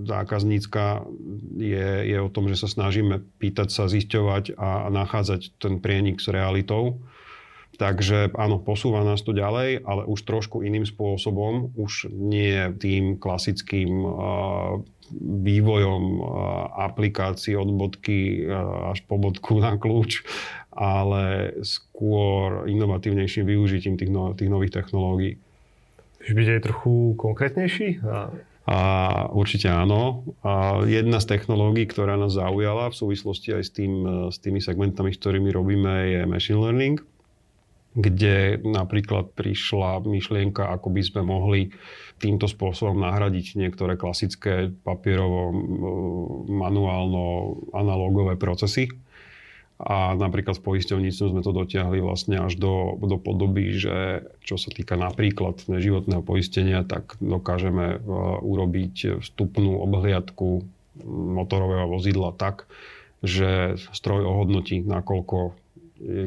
zákaznícka 0.08 1.04
je, 1.60 2.08
je 2.08 2.18
o 2.20 2.32
tom, 2.32 2.48
že 2.48 2.56
sa 2.56 2.68
snažíme 2.68 3.20
pýtať 3.36 3.68
sa, 3.68 3.84
zisťovať 3.92 4.56
a, 4.56 4.88
nachádzať 4.88 5.60
ten 5.60 5.84
prienik 5.84 6.20
s 6.20 6.32
realitou. 6.32 7.04
Takže 7.74 8.30
áno, 8.38 8.62
posúva 8.62 9.02
nás 9.02 9.20
to 9.26 9.34
ďalej, 9.34 9.82
ale 9.82 10.06
už 10.06 10.22
trošku 10.22 10.62
iným 10.62 10.86
spôsobom, 10.86 11.74
už 11.74 12.06
nie 12.14 12.70
tým 12.78 13.18
klasickým 13.18 13.90
vývojom 15.20 16.04
aplikácií 16.70 17.58
od 17.58 17.68
bodky 17.74 18.46
až 18.94 19.02
po 19.04 19.18
bodku 19.18 19.58
na 19.58 19.74
kľúč, 19.76 20.22
ale 20.70 21.54
skôr 21.66 22.70
inovatívnejším 22.70 23.42
využitím 23.42 23.98
tých, 23.98 24.10
no, 24.10 24.32
tých 24.38 24.48
nových 24.48 24.78
technológií. 24.78 25.42
Chceš 26.24 26.32
byť 26.32 26.48
aj 26.56 26.60
trochu 26.64 26.92
konkrétnejší? 27.20 27.88
A... 28.08 28.32
A 28.64 28.78
určite 29.36 29.68
áno. 29.68 30.24
A 30.40 30.80
jedna 30.88 31.20
z 31.20 31.36
technológií, 31.36 31.84
ktorá 31.84 32.16
nás 32.16 32.32
zaujala 32.32 32.88
v 32.88 32.96
súvislosti 32.96 33.52
aj 33.52 33.60
s, 33.60 33.70
tým, 33.76 33.92
s 34.32 34.40
tými 34.40 34.56
segmentami, 34.56 35.12
s 35.12 35.20
ktorými 35.20 35.52
robíme, 35.52 35.92
je 36.08 36.20
machine 36.24 36.64
learning 36.64 36.96
kde 37.94 38.58
napríklad 38.66 39.38
prišla 39.38 40.02
myšlienka, 40.02 40.66
ako 40.66 40.90
by 40.90 41.02
sme 41.06 41.22
mohli 41.22 41.70
týmto 42.18 42.50
spôsobom 42.50 42.98
nahradiť 42.98 43.54
niektoré 43.54 43.94
klasické 43.94 44.74
papierovo, 44.82 45.54
manuálno, 46.50 47.26
analógové 47.70 48.34
procesy. 48.34 48.90
A 49.84 50.16
napríklad 50.16 50.56
v 50.56 50.64
poisťovníctvu 50.64 51.24
sme 51.36 51.44
to 51.44 51.52
dotiahli 51.52 52.00
vlastne 52.00 52.40
až 52.40 52.56
do, 52.56 52.96
do 53.04 53.20
podoby, 53.20 53.76
že 53.76 54.24
čo 54.40 54.56
sa 54.56 54.72
týka 54.72 54.96
napríklad 54.96 55.60
neživotného 55.68 56.24
poistenia, 56.24 56.88
tak 56.88 57.20
dokážeme 57.20 58.00
urobiť 58.40 59.20
vstupnú 59.20 59.84
obhliadku 59.84 60.64
motorového 61.04 61.84
vozidla 61.92 62.32
tak, 62.32 62.64
že 63.20 63.76
stroj 63.92 64.24
ohodnotí, 64.24 64.80
nakoľko 64.80 65.52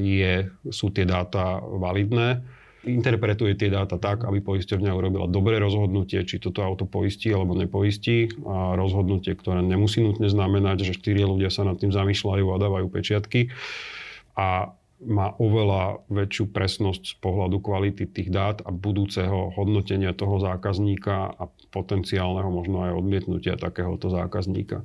je, 0.06 0.54
sú 0.70 0.94
tie 0.94 1.10
dáta 1.10 1.58
validné, 1.58 2.46
interpretuje 2.86 3.58
tie 3.58 3.74
dáta 3.74 3.98
tak, 3.98 4.28
aby 4.28 4.44
poisťovňa 4.44 4.92
urobila 4.94 5.26
dobré 5.26 5.58
rozhodnutie, 5.58 6.22
či 6.28 6.38
toto 6.38 6.62
auto 6.62 6.86
poistí 6.86 7.34
alebo 7.34 7.58
nepoistí. 7.58 8.30
A 8.46 8.78
rozhodnutie, 8.78 9.34
ktoré 9.34 9.66
nemusí 9.66 10.04
nutne 10.04 10.30
znamenať, 10.30 10.86
že 10.92 10.98
štyri 10.98 11.26
ľudia 11.26 11.50
sa 11.50 11.66
nad 11.66 11.80
tým 11.80 11.90
zamýšľajú 11.90 12.46
a 12.48 12.62
dávajú 12.62 12.88
pečiatky. 12.92 13.50
A 14.38 14.78
má 14.98 15.30
oveľa 15.38 16.02
väčšiu 16.10 16.50
presnosť 16.50 17.04
z 17.06 17.16
pohľadu 17.22 17.62
kvality 17.62 18.10
tých 18.10 18.34
dát 18.34 18.66
a 18.66 18.74
budúceho 18.74 19.54
hodnotenia 19.54 20.10
toho 20.18 20.42
zákazníka 20.42 21.38
a 21.38 21.44
potenciálneho 21.70 22.50
možno 22.50 22.82
aj 22.82 22.98
odmietnutia 22.98 23.62
takéhoto 23.62 24.10
zákazníka. 24.10 24.82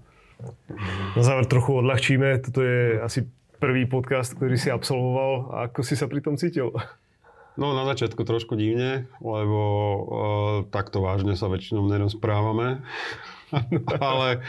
Na 1.17 1.23
záver 1.23 1.49
trochu 1.49 1.81
odľahčíme. 1.81 2.45
Toto 2.45 2.61
je 2.61 3.01
asi 3.01 3.25
prvý 3.57 3.87
podcast, 3.89 4.37
ktorý 4.37 4.59
si 4.59 4.69
absolvoval 4.69 5.33
a 5.55 5.57
ako 5.71 5.81
si 5.87 5.95
sa 5.97 6.11
pri 6.11 6.21
tom 6.21 6.35
cítil? 6.37 6.75
No 7.53 7.77
na 7.77 7.85
začiatku 7.85 8.25
trošku 8.25 8.57
divne, 8.57 9.13
lebo 9.21 9.61
uh, 9.61 10.03
takto 10.73 11.05
vážne 11.05 11.37
sa 11.37 11.53
väčšinou 11.53 11.85
nerozprávame. 11.85 12.81
ale, 14.01 14.41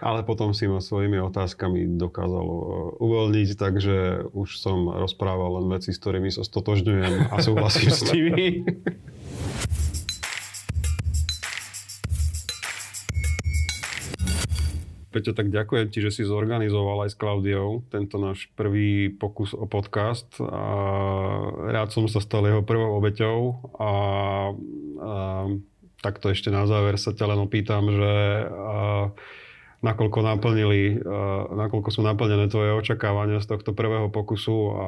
ale 0.00 0.20
potom 0.24 0.56
si 0.56 0.64
ma 0.64 0.80
svojimi 0.80 1.20
otázkami 1.20 2.00
dokázal 2.00 2.46
uh, 2.48 2.64
uvoľniť, 2.96 3.48
takže 3.60 3.96
už 4.32 4.48
som 4.56 4.88
rozprával 4.88 5.60
len 5.60 5.68
veci, 5.68 5.92
s 5.92 6.00
ktorými 6.00 6.32
sa 6.32 6.40
stotožňujem 6.40 7.28
a 7.28 7.36
súhlasím 7.44 7.90
s 7.92 8.02
nimi. 8.08 8.64
Peťo, 15.08 15.32
tak 15.32 15.48
ďakujem 15.48 15.88
ti, 15.88 16.04
že 16.04 16.12
si 16.12 16.28
zorganizoval 16.28 17.08
aj 17.08 17.10
s 17.12 17.16
Klaudiou 17.16 17.80
tento 17.88 18.20
náš 18.20 18.52
prvý 18.52 19.08
pokus 19.08 19.56
o 19.56 19.64
podcast. 19.64 20.28
A 20.36 20.64
rád 21.72 21.88
som 21.88 22.04
sa 22.04 22.20
stal 22.20 22.44
jeho 22.44 22.60
prvou 22.60 23.00
obeťou 23.00 23.38
a, 23.80 23.92
a 25.00 25.12
takto 26.04 26.28
ešte 26.28 26.52
na 26.52 26.68
záver 26.68 27.00
sa 27.00 27.16
ťa 27.16 27.24
len 27.24 27.40
opýtam, 27.40 27.88
že 27.88 28.12
a, 28.52 29.08
nakoľko, 29.78 30.18
naplnili, 30.26 30.98
nakoľko 31.54 31.88
sú 31.94 32.00
naplnené 32.02 32.50
tvoje 32.50 32.74
očakávania 32.74 33.38
z 33.38 33.46
tohto 33.46 33.70
prvého 33.72 34.10
pokusu 34.10 34.56
a 34.74 34.86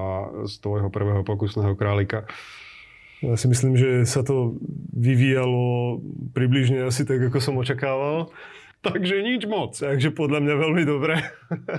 z 0.51 0.55
tvojho 0.59 0.91
prvého 0.91 1.23
pokusného 1.23 1.79
králika. 1.79 2.27
Ja 3.21 3.37
si 3.37 3.47
myslím, 3.53 3.77
že 3.77 4.09
sa 4.09 4.25
to 4.25 4.57
vyvíjalo 4.97 6.01
približne 6.33 6.89
asi 6.89 7.05
tak, 7.05 7.21
ako 7.21 7.39
som 7.39 7.61
očakával. 7.61 8.33
Takže 8.81 9.21
nič 9.21 9.45
moc. 9.45 9.77
Takže 9.77 10.13
podľa 10.17 10.41
mňa 10.41 10.55
veľmi 10.57 10.83
dobre. 10.89 11.15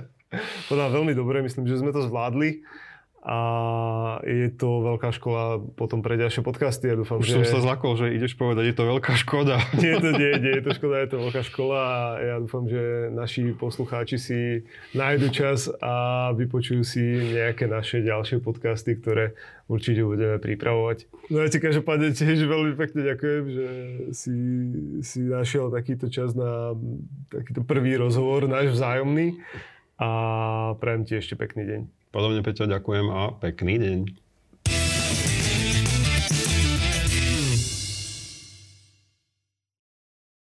podľa 0.70 0.88
veľmi 0.94 1.14
dobre, 1.18 1.42
myslím, 1.42 1.66
že 1.66 1.82
sme 1.82 1.90
to 1.90 2.06
zvládli 2.06 2.62
a 3.22 3.38
je 4.26 4.50
to 4.50 4.82
veľká 4.82 5.14
škola 5.14 5.62
potom 5.78 6.02
pre 6.02 6.18
ďalšie 6.18 6.42
podcasty. 6.42 6.90
Ja 6.90 6.98
dúfam, 6.98 7.22
Už 7.22 7.30
že... 7.30 7.46
som 7.46 7.46
sa 7.46 7.60
zlakol, 7.62 7.94
že 7.94 8.10
ideš 8.18 8.34
povedať, 8.34 8.74
je 8.74 8.76
to 8.82 8.90
veľká 8.90 9.14
škoda. 9.14 9.62
nie, 9.82 9.94
to 10.02 10.10
nie, 10.18 10.42
nie 10.42 10.54
je 10.58 10.64
to 10.66 10.72
škoda, 10.74 11.06
je 11.06 11.10
to 11.14 11.18
veľká 11.22 11.42
škola 11.46 11.78
a 11.78 12.02
ja 12.18 12.36
dúfam, 12.42 12.66
že 12.66 13.14
naši 13.14 13.54
poslucháči 13.54 14.18
si 14.18 14.40
nájdu 14.98 15.30
čas 15.30 15.70
a 15.86 16.34
vypočujú 16.34 16.82
si 16.82 17.04
nejaké 17.38 17.70
naše 17.70 18.02
ďalšie 18.02 18.42
podcasty, 18.42 18.98
ktoré 18.98 19.38
určite 19.70 20.02
budeme 20.02 20.42
pripravovať. 20.42 21.06
No 21.30 21.46
ja 21.46 21.48
ti 21.54 21.62
každopádne 21.62 22.18
tiež 22.18 22.42
veľmi 22.42 22.74
pekne 22.74 23.06
ďakujem, 23.06 23.44
že 23.54 23.68
si, 24.18 24.36
si 25.06 25.20
našiel 25.30 25.70
takýto 25.70 26.10
čas 26.10 26.34
na 26.34 26.74
takýto 27.30 27.62
prvý 27.62 28.02
rozhovor, 28.02 28.50
náš 28.50 28.74
vzájomný 28.74 29.38
a 30.02 30.10
prajem 30.82 31.06
ti 31.06 31.22
ešte 31.22 31.38
pekný 31.38 31.70
deň. 31.70 32.01
Podobne 32.12 32.44
Peťo, 32.44 32.68
ďakujem 32.68 33.08
a 33.08 33.32
pekný 33.40 33.80
deň. 33.80 34.00